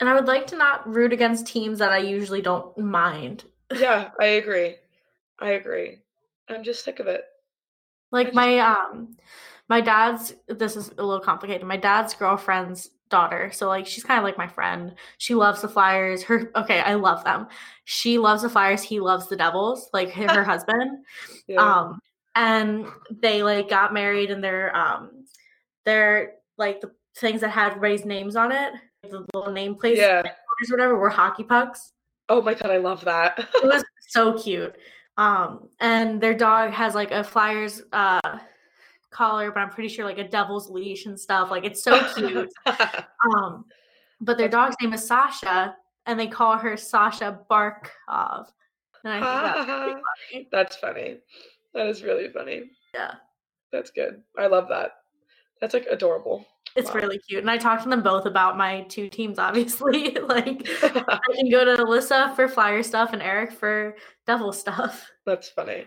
And 0.00 0.08
I 0.10 0.14
would 0.16 0.26
like 0.26 0.48
to 0.48 0.56
not 0.56 0.92
root 0.92 1.12
against 1.12 1.46
teams 1.46 1.78
that 1.78 1.92
I 1.92 1.98
usually 1.98 2.42
don't 2.42 2.76
mind. 2.76 3.44
Yeah, 3.72 4.10
I 4.20 4.24
agree. 4.42 4.74
I 5.38 5.50
agree. 5.52 5.98
I'm 6.48 6.64
just 6.64 6.84
sick 6.84 6.98
of 6.98 7.06
it. 7.06 7.22
Like 8.10 8.28
just- 8.28 8.34
my 8.34 8.58
um 8.58 9.16
my 9.68 9.80
dad's 9.80 10.34
this 10.48 10.76
is 10.76 10.88
a 10.98 11.02
little 11.02 11.20
complicated. 11.20 11.66
My 11.66 11.76
dad's 11.76 12.14
girlfriend's 12.14 12.90
daughter. 13.12 13.50
So 13.52 13.68
like 13.68 13.86
she's 13.86 14.02
kind 14.02 14.18
of 14.18 14.24
like 14.24 14.38
my 14.38 14.48
friend. 14.48 14.94
She 15.18 15.34
loves 15.34 15.62
the 15.62 15.68
Flyers. 15.68 16.24
Her 16.24 16.50
okay, 16.56 16.80
I 16.80 16.94
love 16.94 17.22
them. 17.24 17.46
She 17.84 18.18
loves 18.18 18.42
the 18.42 18.48
Flyers, 18.48 18.82
he 18.82 18.98
loves 18.98 19.28
the 19.28 19.36
Devils, 19.36 19.88
like 19.92 20.10
her, 20.10 20.26
her 20.32 20.44
husband. 20.52 21.04
Yeah. 21.46 21.60
Um 21.60 22.00
and 22.34 22.86
they 23.10 23.42
like 23.42 23.68
got 23.68 23.92
married 23.92 24.30
and 24.30 24.42
they're 24.42 24.74
um 24.74 25.26
they're 25.84 26.34
like 26.58 26.80
the 26.80 26.90
things 27.16 27.42
that 27.42 27.50
had 27.50 27.68
everybody's 27.68 28.04
names 28.04 28.34
on 28.34 28.50
it, 28.50 28.72
the 29.02 29.24
little 29.34 29.52
nameplates 29.52 29.96
yeah. 29.96 30.22
or 30.22 30.32
whatever 30.70 30.96
were 30.96 31.10
hockey 31.10 31.44
pucks. 31.44 31.92
Oh 32.28 32.40
my 32.40 32.54
god, 32.54 32.70
I 32.70 32.78
love 32.78 33.04
that. 33.04 33.38
It 33.38 33.64
was 33.64 33.84
so 34.08 34.38
cute. 34.38 34.74
Um, 35.18 35.68
and 35.78 36.20
their 36.20 36.34
dog 36.34 36.70
has 36.70 36.94
like 36.94 37.10
a 37.10 37.22
Flyers 37.22 37.82
uh 37.92 38.38
collar, 39.12 39.50
but 39.50 39.60
I'm 39.60 39.70
pretty 39.70 39.88
sure 39.88 40.04
like 40.04 40.18
a 40.18 40.28
devil's 40.28 40.68
leash 40.70 41.06
and 41.06 41.18
stuff. 41.18 41.50
Like 41.50 41.64
it's 41.64 41.82
so 41.82 42.02
cute. 42.14 42.52
um, 43.36 43.64
but 44.20 44.38
their 44.38 44.48
dog's 44.48 44.76
name 44.80 44.92
is 44.92 45.06
Sasha, 45.06 45.74
and 46.06 46.18
they 46.18 46.26
call 46.26 46.56
her 46.56 46.76
Sasha 46.76 47.40
Barkov. 47.50 48.46
And 49.04 49.12
I 49.12 49.54
think 49.60 49.60
that's 49.62 49.96
funny. 50.30 50.48
That's 50.50 50.76
funny. 50.76 51.16
That 51.74 51.86
is 51.86 52.02
really 52.02 52.28
funny. 52.28 52.70
Yeah. 52.94 53.14
That's 53.72 53.90
good. 53.90 54.22
I 54.38 54.46
love 54.46 54.68
that. 54.68 54.92
That's 55.60 55.74
like 55.74 55.86
adorable. 55.90 56.46
It's 56.76 56.88
Wow. 56.90 57.00
really 57.00 57.18
cute. 57.28 57.40
And 57.40 57.50
I 57.50 57.58
talked 57.58 57.82
to 57.84 57.88
them 57.88 58.02
both 58.02 58.26
about 58.26 58.56
my 58.56 58.82
two 58.88 59.08
teams, 59.08 59.38
obviously. 59.38 60.10
like 60.22 60.66
I 60.82 61.18
can 61.34 61.50
go 61.50 61.64
to 61.64 61.82
Alyssa 61.82 62.34
for 62.36 62.48
Flyer 62.48 62.82
stuff 62.82 63.12
and 63.12 63.22
Eric 63.22 63.52
for 63.52 63.96
Devil 64.26 64.52
stuff. 64.52 65.10
That's 65.26 65.48
funny. 65.50 65.84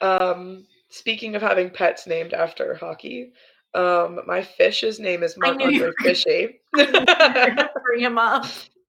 Um, 0.00 0.66
speaking 0.94 1.34
of 1.34 1.42
having 1.42 1.70
pets 1.70 2.06
named 2.06 2.32
after 2.32 2.74
hockey, 2.76 3.32
um, 3.74 4.20
my 4.26 4.42
fish's 4.42 5.00
name 5.00 5.22
is 5.24 5.36
Mark 5.36 5.60
Andre 5.60 5.90
Fishy. 6.00 6.60
Bring 6.72 8.00
him 8.00 8.18
up. 8.18 8.46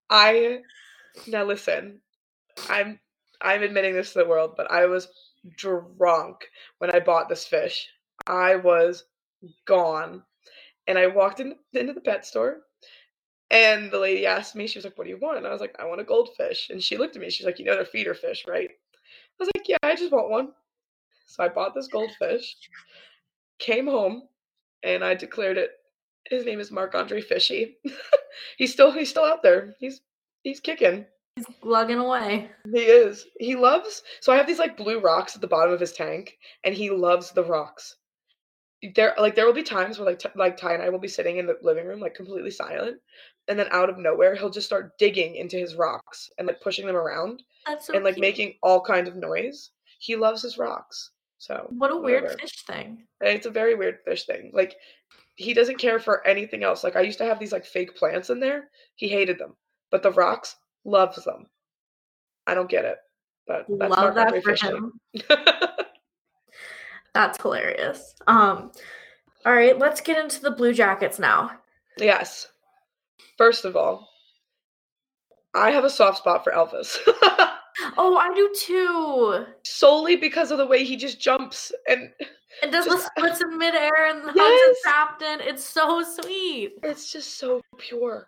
I 0.10 0.60
now 1.28 1.44
listen. 1.44 2.00
I'm 2.70 3.00
I'm 3.42 3.64
admitting 3.64 3.96
this 3.96 4.14
to 4.14 4.20
the 4.20 4.30
world, 4.30 4.54
but 4.56 4.72
I 4.72 4.86
was 4.86 5.08
drunk 5.58 6.38
when 6.78 6.92
I 6.92 7.00
bought 7.00 7.28
this 7.28 7.46
fish. 7.46 7.88
I 8.28 8.56
was 8.56 9.06
gone, 9.66 10.24
and 10.88 10.98
I 10.98 11.08
walked 11.08 11.40
in, 11.40 11.56
into 11.74 11.94
the 11.94 12.02
pet 12.02 12.26
store, 12.26 12.62
and 13.50 13.92
the 13.92 14.00
lady 14.00 14.26
asked 14.26 14.56
me, 14.56 14.68
she 14.68 14.78
was 14.78 14.86
like, 14.86 14.98
"What 14.98 15.06
do 15.06 15.10
you 15.10 15.20
want?" 15.20 15.38
And 15.38 15.48
I 15.48 15.52
was 15.52 15.62
like, 15.62 15.76
"I 15.80 15.86
want 15.86 16.02
a 16.02 16.06
goldfish." 16.06 16.70
And 16.70 16.82
she 16.82 16.98
looked 16.98 17.16
at 17.16 17.22
me. 17.22 17.32
She's 17.32 17.46
like, 17.46 17.58
"You 17.58 17.66
know 17.66 17.76
they're 17.76 17.86
feeder 17.86 18.14
fish, 18.14 18.46
right?" 18.48 18.70
I 18.70 19.38
was 19.40 19.50
like, 19.56 19.68
"Yeah, 19.68 19.78
I 19.82 19.96
just 19.96 20.12
want 20.12 20.30
one." 20.30 20.54
So 21.36 21.44
I 21.44 21.50
bought 21.50 21.76
this 21.76 21.90
goldfish, 21.90 22.56
came 23.60 23.88
home, 23.88 24.24
and 24.84 25.04
I 25.04 25.16
declared 25.16 25.58
it. 25.58 25.72
His 26.30 26.46
name 26.46 26.62
is 26.62 26.72
Mark 26.72 26.96
Andre 26.96 27.20
Fishy. 27.20 27.76
he's 28.58 28.72
still 28.72 28.90
he's 28.90 29.10
still 29.10 29.26
out 29.26 29.44
there. 29.44 29.76
He's 29.78 30.00
he's 30.44 30.62
kicking. 30.62 31.06
He's 31.36 31.46
lugging 31.62 31.98
away. 31.98 32.50
He 32.72 32.80
is. 32.80 33.26
He 33.38 33.58
loves. 33.58 34.02
So 34.22 34.32
I 34.32 34.38
have 34.38 34.48
these 34.48 34.60
like 34.60 34.78
blue 34.78 35.02
rocks 35.02 35.36
at 35.36 35.42
the 35.42 35.48
bottom 35.48 35.74
of 35.74 35.80
his 35.82 35.92
tank, 35.92 36.38
and 36.64 36.74
he 36.74 36.90
loves 36.90 37.32
the 37.32 37.44
rocks. 37.44 37.98
There, 38.96 39.14
like, 39.18 39.36
there 39.36 39.46
will 39.46 39.54
be 39.54 39.64
times 39.64 40.00
where 40.00 40.08
like 40.08 40.20
t- 40.20 40.30
like 40.36 40.56
Ty 40.56 40.76
and 40.76 40.84
I 40.84 40.90
will 40.90 41.00
be 41.00 41.10
sitting 41.10 41.36
in 41.36 41.48
the 41.48 41.58
living 41.62 41.86
room 41.86 42.00
like 42.00 42.16
completely 42.16 42.52
silent, 42.52 42.96
and 43.50 43.60
then 43.60 43.68
out 43.72 43.90
of 43.90 43.98
nowhere 43.98 44.36
he'll 44.36 44.50
just 44.50 44.68
start 44.68 44.98
digging 44.98 45.36
into 45.36 45.58
his 45.58 45.76
rocks 45.76 46.30
and 46.38 46.48
like 46.48 46.62
pushing 46.62 46.86
them 46.88 46.96
around 46.96 47.44
so 47.82 47.94
and 47.94 48.06
like 48.06 48.16
cute. 48.16 48.22
making 48.22 48.54
all 48.64 48.80
kinds 48.80 49.10
of 49.10 49.18
noise. 49.18 49.72
He 50.00 50.16
loves 50.16 50.42
his 50.42 50.58
rocks. 50.58 51.12
So 51.38 51.68
What 51.70 51.92
a 51.92 51.98
weird 51.98 52.40
fish 52.40 52.66
thing. 52.66 53.04
It's 53.22 53.46
a 53.46 53.52
very 53.52 53.76
weird 53.76 54.00
fish 54.06 54.26
thing. 54.26 54.52
Like 54.54 54.76
he 55.36 55.54
doesn't 55.54 55.78
care 55.78 56.00
for 56.00 56.26
anything 56.26 56.64
else. 56.64 56.84
Like 56.84 56.96
I 56.96 57.02
used 57.02 57.18
to 57.20 57.26
have 57.26 57.40
these 57.40 57.52
like 57.52 57.66
fake 57.66 57.96
plants 57.96 58.30
in 58.30 58.40
there. 58.40 58.70
He 58.96 59.08
hated 59.08 59.38
them, 59.38 59.56
but 59.92 60.02
the 60.02 60.12
rocks 60.12 60.56
loves 60.86 61.24
them. 61.24 61.48
I 62.48 62.54
don't 62.54 62.70
get 62.70 62.86
it, 62.86 62.98
but 63.48 63.66
that's 63.70 63.96
Love 63.96 64.16
that 64.16 64.44
for 64.44 64.56
him. 64.56 65.00
That's 67.16 67.42
hilarious. 67.42 68.14
Um, 68.28 68.74
all 69.46 69.54
right, 69.54 69.80
let's 69.80 70.02
get 70.02 70.22
into 70.22 70.42
the 70.42 70.52
Blue 70.52 70.74
Jackets 70.74 71.18
now. 71.18 71.50
yes. 71.98 72.50
First 73.38 73.64
of 73.64 73.78
all, 73.78 74.10
I 75.54 75.72
have 75.72 75.86
a 75.86 75.90
soft 75.90 76.18
spot 76.18 76.44
for 76.44 76.52
Elvis. 76.52 76.98
oh, 77.98 78.18
I 78.18 78.34
do 78.34 78.54
too. 78.58 79.46
Solely 79.64 80.16
because 80.16 80.52
of 80.52 80.58
the 80.58 80.66
way 80.68 80.84
he 80.84 80.96
just 80.96 81.20
jumps 81.20 81.72
and 81.88 82.10
and 82.62 82.72
does 82.72 82.86
the 82.86 82.98
splits 83.18 83.42
in 83.42 83.58
midair 83.58 84.08
and 84.10 84.24
hugs 84.26 84.80
captain. 84.86 85.40
It's 85.42 85.64
so 85.64 86.04
sweet. 86.04 86.74
it's 86.84 87.12
just 87.12 87.38
so 87.38 87.62
pure. 87.78 88.28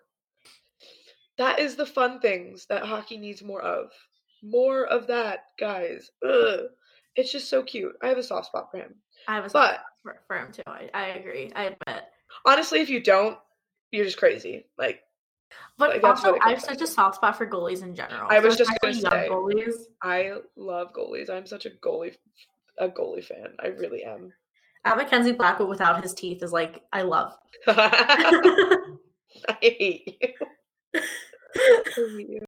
That 1.37 1.59
is 1.59 1.75
the 1.75 1.85
fun 1.85 2.19
things 2.19 2.65
that 2.69 2.83
hockey 2.83 3.17
needs 3.17 3.43
more 3.43 3.61
of. 3.61 3.89
More 4.43 4.85
of 4.85 5.07
that, 5.07 5.45
guys. 5.59 6.09
Ugh. 6.27 6.61
It's 7.15 7.31
just 7.31 7.49
so 7.49 7.63
cute. 7.63 7.93
I 8.01 8.07
have 8.07 8.17
a 8.17 8.23
soft 8.23 8.47
spot 8.47 8.69
for 8.71 8.77
him. 8.77 8.95
I 9.27 9.35
have 9.35 9.45
a 9.45 9.49
But- 9.49 9.75
spot 9.75 9.79
for, 10.03 10.19
for 10.27 10.37
him 10.37 10.51
too. 10.51 10.61
I, 10.67 10.89
I 10.93 11.05
agree. 11.09 11.51
I 11.55 11.63
admit. 11.65 12.03
Honestly, 12.45 12.79
if 12.81 12.89
you 12.89 13.01
don't, 13.01 13.37
you're 13.91 14.05
just 14.05 14.17
crazy. 14.17 14.65
Like 14.77 15.01
But 15.77 15.89
Like, 15.89 16.03
also, 16.03 16.37
I 16.43 16.49
have 16.51 16.61
such 16.61 16.81
a 16.81 16.87
soft 16.87 17.15
spot 17.15 17.37
for 17.37 17.45
goalies 17.47 17.83
in 17.83 17.95
general. 17.95 18.27
I 18.29 18.39
was 18.39 18.55
just 18.57 18.71
especially 18.71 19.01
gonna 19.03 19.23
say. 19.23 19.29
goalies. 19.29 19.73
I 20.01 20.33
love 20.55 20.91
goalies. 20.93 21.29
I'm 21.29 21.45
such 21.45 21.65
a 21.65 21.69
goalie 21.69 22.15
a 22.79 22.87
goalie 22.89 23.23
fan. 23.23 23.47
I 23.59 23.67
really 23.67 24.03
am. 24.03 24.33
At 24.85 24.97
Mackenzie 24.97 25.31
Blackwood 25.33 25.67
without 25.69 26.01
his 26.03 26.13
teeth 26.13 26.43
is 26.43 26.51
like 26.51 26.81
I 26.93 27.01
love. 27.03 27.33
I 27.67 29.57
hate 29.61 30.17
you. 30.21 30.31
I 30.95 31.01
hate 31.95 32.29
you. 32.29 32.45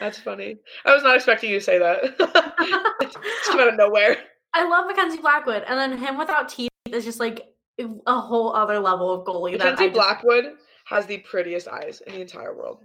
That's 0.00 0.18
funny. 0.18 0.56
I 0.84 0.94
was 0.94 1.02
not 1.02 1.16
expecting 1.16 1.50
you 1.50 1.58
to 1.58 1.64
say 1.64 1.78
that. 1.78 2.04
it 2.04 2.18
just 3.12 3.50
came 3.50 3.60
out 3.60 3.68
of 3.68 3.76
nowhere. 3.76 4.16
I 4.54 4.68
love 4.68 4.86
Mackenzie 4.86 5.18
Blackwood, 5.18 5.64
and 5.66 5.78
then 5.78 5.98
him 5.98 6.16
without 6.18 6.48
teeth 6.48 6.70
is 6.90 7.04
just 7.04 7.18
like 7.20 7.40
a 7.78 8.20
whole 8.20 8.54
other 8.54 8.78
level 8.78 9.10
of 9.12 9.26
goalie. 9.26 9.52
that 9.58 9.66
I 9.66 9.70
Mackenzie 9.70 9.84
just- 9.86 9.94
Blackwood 9.94 10.44
has 10.84 11.06
the 11.06 11.18
prettiest 11.18 11.68
eyes 11.68 12.02
in 12.06 12.14
the 12.14 12.20
entire 12.20 12.54
world. 12.54 12.80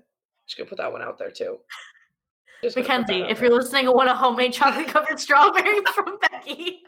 Just 0.46 0.58
gonna 0.58 0.70
put 0.70 0.78
that 0.78 0.92
one 0.92 1.02
out 1.02 1.18
there 1.18 1.32
too. 1.32 1.60
Just 2.64 2.76
gonna 2.76 2.88
put 2.88 3.08
that 3.08 3.08
Mackenzie, 3.08 3.32
if 3.32 3.40
you're 3.40 3.54
listening, 3.54 3.88
I 3.88 3.92
want 3.92 4.10
a 4.10 4.14
homemade 4.14 4.54
chocolate 4.54 4.88
covered 4.88 5.20
strawberry 5.20 5.82
from 5.94 6.18
Becky. 6.32 6.82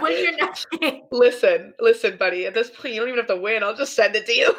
Win 0.00 0.24
your 0.24 0.36
next 0.36 0.70
game. 0.80 1.02
listen, 1.10 1.74
listen, 1.80 2.16
buddy. 2.16 2.46
At 2.46 2.54
this 2.54 2.70
point, 2.70 2.94
you 2.94 3.00
don't 3.00 3.08
even 3.08 3.18
have 3.18 3.28
to 3.28 3.36
win. 3.36 3.62
I'll 3.62 3.76
just 3.76 3.94
send 3.94 4.14
it 4.14 4.26
to 4.26 4.32
you. 4.32 4.54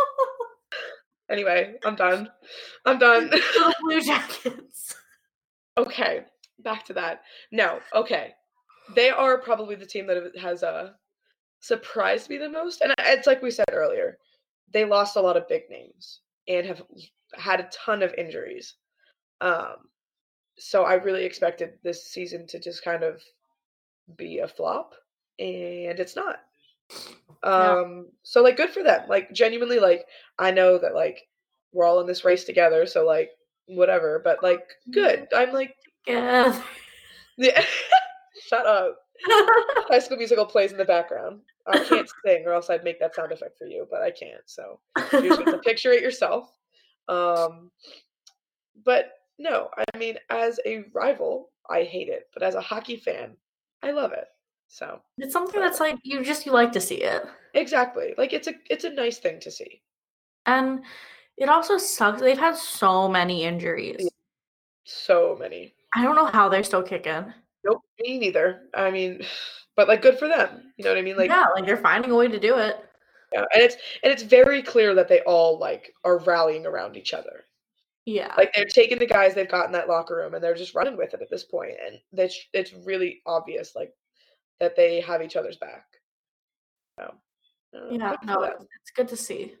anyway, 1.30 1.74
I'm 1.84 1.96
done. 1.96 2.28
I'm 2.84 2.98
done. 2.98 3.30
The 3.30 3.74
Blue 3.82 4.00
Jackets. 4.00 4.94
okay, 5.76 6.24
back 6.60 6.84
to 6.86 6.92
that. 6.94 7.22
No, 7.52 7.80
okay. 7.94 8.34
They 8.94 9.10
are 9.10 9.38
probably 9.38 9.74
the 9.74 9.84
team 9.84 10.06
that 10.06 10.32
has 10.40 10.62
uh, 10.62 10.92
surprised 11.60 12.30
me 12.30 12.38
the 12.38 12.48
most. 12.48 12.80
And 12.80 12.94
it's 13.00 13.26
like 13.26 13.42
we 13.42 13.50
said 13.50 13.66
earlier, 13.72 14.18
they 14.72 14.84
lost 14.84 15.16
a 15.16 15.20
lot 15.20 15.36
of 15.36 15.48
big 15.48 15.62
names 15.70 16.20
and 16.46 16.66
have 16.66 16.82
had 17.34 17.60
a 17.60 17.70
ton 17.72 18.02
of 18.02 18.14
injuries. 18.14 18.74
Um, 19.40 19.76
so 20.58 20.84
I 20.84 20.94
really 20.94 21.24
expected 21.24 21.74
this 21.82 22.04
season 22.06 22.46
to 22.48 22.58
just 22.58 22.84
kind 22.84 23.02
of 23.02 23.22
be 24.16 24.38
a 24.38 24.48
flop, 24.48 24.94
and 25.38 26.00
it's 26.00 26.16
not. 26.16 26.40
Yeah. 27.44 27.80
Um, 27.80 28.08
so 28.22 28.42
like 28.42 28.56
good 28.56 28.70
for 28.70 28.82
them. 28.82 29.02
Like 29.08 29.32
genuinely, 29.32 29.78
like 29.78 30.06
I 30.38 30.50
know 30.50 30.78
that 30.78 30.94
like 30.94 31.28
we're 31.72 31.84
all 31.84 32.00
in 32.00 32.06
this 32.06 32.24
race 32.24 32.44
together, 32.44 32.86
so 32.86 33.04
like 33.04 33.30
whatever, 33.66 34.20
but 34.24 34.42
like 34.42 34.64
good. 34.90 35.28
I'm 35.34 35.52
like 35.52 35.74
Yeah. 36.06 36.60
yeah. 37.36 37.62
Shut 38.48 38.66
up. 38.66 38.96
High 39.88 39.98
School 39.98 40.16
Musical 40.16 40.46
plays 40.46 40.72
in 40.72 40.78
the 40.78 40.84
background. 40.84 41.40
I 41.66 41.84
can't 41.84 42.08
sing, 42.24 42.44
or 42.46 42.52
else 42.52 42.70
I'd 42.70 42.84
make 42.84 42.98
that 43.00 43.14
sound 43.14 43.32
effect 43.32 43.58
for 43.58 43.66
you, 43.66 43.86
but 43.90 44.02
I 44.02 44.10
can't. 44.10 44.42
So 44.46 44.80
you 45.12 45.28
just 45.28 45.42
have 45.42 45.52
to 45.54 45.58
picture 45.64 45.92
it 45.92 46.02
yourself. 46.02 46.50
Um, 47.08 47.70
but 48.84 49.12
no, 49.38 49.68
I 49.76 49.98
mean, 49.98 50.16
as 50.30 50.58
a 50.66 50.84
rival, 50.94 51.50
I 51.68 51.82
hate 51.82 52.08
it, 52.08 52.28
but 52.32 52.42
as 52.42 52.54
a 52.54 52.60
hockey 52.60 52.96
fan, 52.96 53.36
I 53.82 53.90
love 53.90 54.12
it. 54.12 54.26
So 54.68 55.00
it's 55.16 55.32
something 55.32 55.60
that's 55.60 55.80
like 55.80 55.98
you 56.02 56.22
just 56.22 56.44
you 56.44 56.52
like 56.52 56.72
to 56.72 56.80
see 56.80 56.96
it. 56.96 57.22
exactly, 57.54 58.14
like 58.18 58.32
it's 58.32 58.48
a 58.48 58.54
it's 58.68 58.84
a 58.84 58.90
nice 58.90 59.18
thing 59.18 59.40
to 59.40 59.50
see. 59.50 59.82
And 60.46 60.80
it 61.36 61.48
also 61.48 61.78
sucks. 61.78 62.20
They've 62.20 62.38
had 62.38 62.56
so 62.56 63.08
many 63.08 63.44
injuries. 63.44 64.08
So 64.84 65.36
many. 65.38 65.74
I 65.94 66.02
don't 66.02 66.16
know 66.16 66.26
how 66.26 66.48
they're 66.48 66.62
still 66.62 66.82
kicking. 66.82 67.32
Nope, 67.64 67.82
me 68.00 68.18
neither. 68.18 68.68
I 68.74 68.90
mean, 68.90 69.22
but 69.76 69.88
like 69.88 70.02
good 70.02 70.18
for 70.18 70.28
them. 70.28 70.72
You 70.76 70.84
know 70.84 70.90
what 70.90 70.98
I 70.98 71.02
mean? 71.02 71.16
Like 71.16 71.30
yeah, 71.30 71.46
like 71.54 71.66
they're 71.66 71.76
finding 71.76 72.10
a 72.10 72.16
way 72.16 72.28
to 72.28 72.40
do 72.40 72.56
it. 72.56 72.76
yeah, 73.32 73.44
and 73.52 73.62
it's 73.62 73.76
and 74.02 74.12
it's 74.12 74.22
very 74.22 74.62
clear 74.62 74.94
that 74.94 75.08
they 75.08 75.20
all 75.20 75.58
like 75.58 75.92
are 76.04 76.18
rallying 76.18 76.66
around 76.66 76.96
each 76.96 77.14
other. 77.14 77.44
Yeah. 78.04 78.32
Like 78.38 78.54
they're 78.54 78.64
taking 78.64 78.98
the 78.98 79.06
guys 79.06 79.34
they've 79.34 79.50
got 79.50 79.66
in 79.66 79.72
that 79.72 79.88
locker 79.88 80.16
room 80.16 80.32
and 80.32 80.42
they're 80.42 80.54
just 80.54 80.74
running 80.74 80.96
with 80.96 81.12
it 81.12 81.20
at 81.20 81.28
this 81.30 81.44
point, 81.44 81.74
and 81.84 81.98
it's 82.18 82.38
it's 82.52 82.72
really 82.72 83.20
obvious 83.26 83.74
like 83.76 83.92
that 84.60 84.76
they 84.76 85.00
have 85.00 85.22
each 85.22 85.36
other's 85.36 85.56
back. 85.56 85.84
So, 86.98 87.14
uh, 87.76 87.90
yeah, 87.90 88.16
no, 88.24 88.42
it's, 88.42 88.64
it's 88.80 88.90
good 88.96 89.08
to 89.08 89.16
see. 89.16 89.54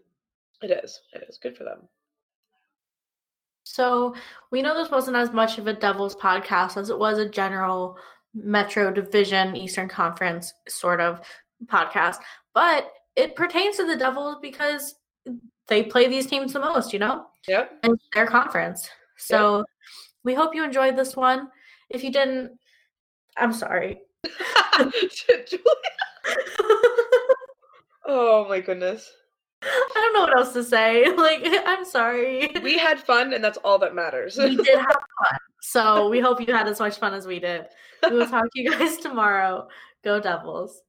it 0.62 0.70
is. 0.70 1.00
It 1.12 1.24
is 1.28 1.38
good 1.38 1.56
for 1.56 1.64
them. 1.64 1.88
So 3.72 4.14
we 4.50 4.62
know 4.62 4.74
this 4.74 4.90
wasn't 4.90 5.18
as 5.18 5.30
much 5.32 5.58
of 5.58 5.66
a 5.66 5.74
Devils 5.74 6.16
podcast 6.16 6.78
as 6.78 6.88
it 6.88 6.98
was 6.98 7.18
a 7.18 7.28
general 7.28 7.98
Metro 8.34 8.90
Division 8.90 9.54
Eastern 9.56 9.88
Conference 9.90 10.54
sort 10.68 11.00
of 11.02 11.20
podcast, 11.66 12.16
but 12.54 12.90
it 13.14 13.36
pertains 13.36 13.76
to 13.76 13.86
the 13.86 13.96
Devils 13.96 14.36
because 14.40 14.94
they 15.66 15.82
play 15.82 16.08
these 16.08 16.26
teams 16.26 16.54
the 16.54 16.60
most, 16.60 16.94
you 16.94 16.98
know, 16.98 17.26
Yep. 17.46 17.72
and 17.82 18.00
their 18.14 18.26
conference. 18.26 18.88
So 19.18 19.66
we 20.24 20.32
hope 20.32 20.54
you 20.54 20.64
enjoyed 20.64 20.96
this 20.96 21.14
one. 21.14 21.50
If 21.90 22.02
you 22.02 22.10
didn't, 22.10 22.52
I'm 23.36 23.52
sorry. 23.52 24.00
oh 28.06 28.46
my 28.48 28.60
goodness. 28.60 29.12
I 29.62 29.90
don't 29.94 30.12
know 30.14 30.20
what 30.20 30.36
else 30.38 30.52
to 30.52 30.64
say. 30.64 31.04
Like, 31.16 31.40
I'm 31.44 31.84
sorry. 31.84 32.50
We 32.62 32.78
had 32.78 33.00
fun, 33.00 33.32
and 33.32 33.42
that's 33.42 33.58
all 33.58 33.78
that 33.80 33.94
matters. 33.94 34.36
we 34.38 34.56
did 34.56 34.78
have 34.78 34.86
fun. 34.86 35.38
So 35.60 36.08
we 36.08 36.20
hope 36.20 36.40
you 36.40 36.54
had 36.54 36.68
as 36.68 36.78
much 36.80 36.98
fun 36.98 37.12
as 37.14 37.26
we 37.26 37.40
did. 37.40 37.66
We 38.02 38.16
will 38.16 38.26
talk 38.28 38.44
to 38.44 38.60
you 38.62 38.70
guys 38.70 38.96
tomorrow. 39.02 39.68
Go 40.04 40.20
Devils. 40.20 40.82